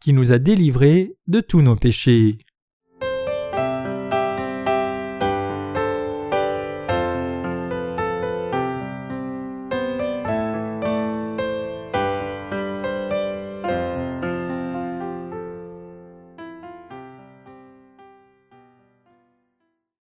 qui 0.00 0.12
nous 0.12 0.32
a 0.32 0.38
délivrés 0.38 1.16
de 1.28 1.40
tous 1.40 1.62
nos 1.62 1.76
péchés. 1.76 2.38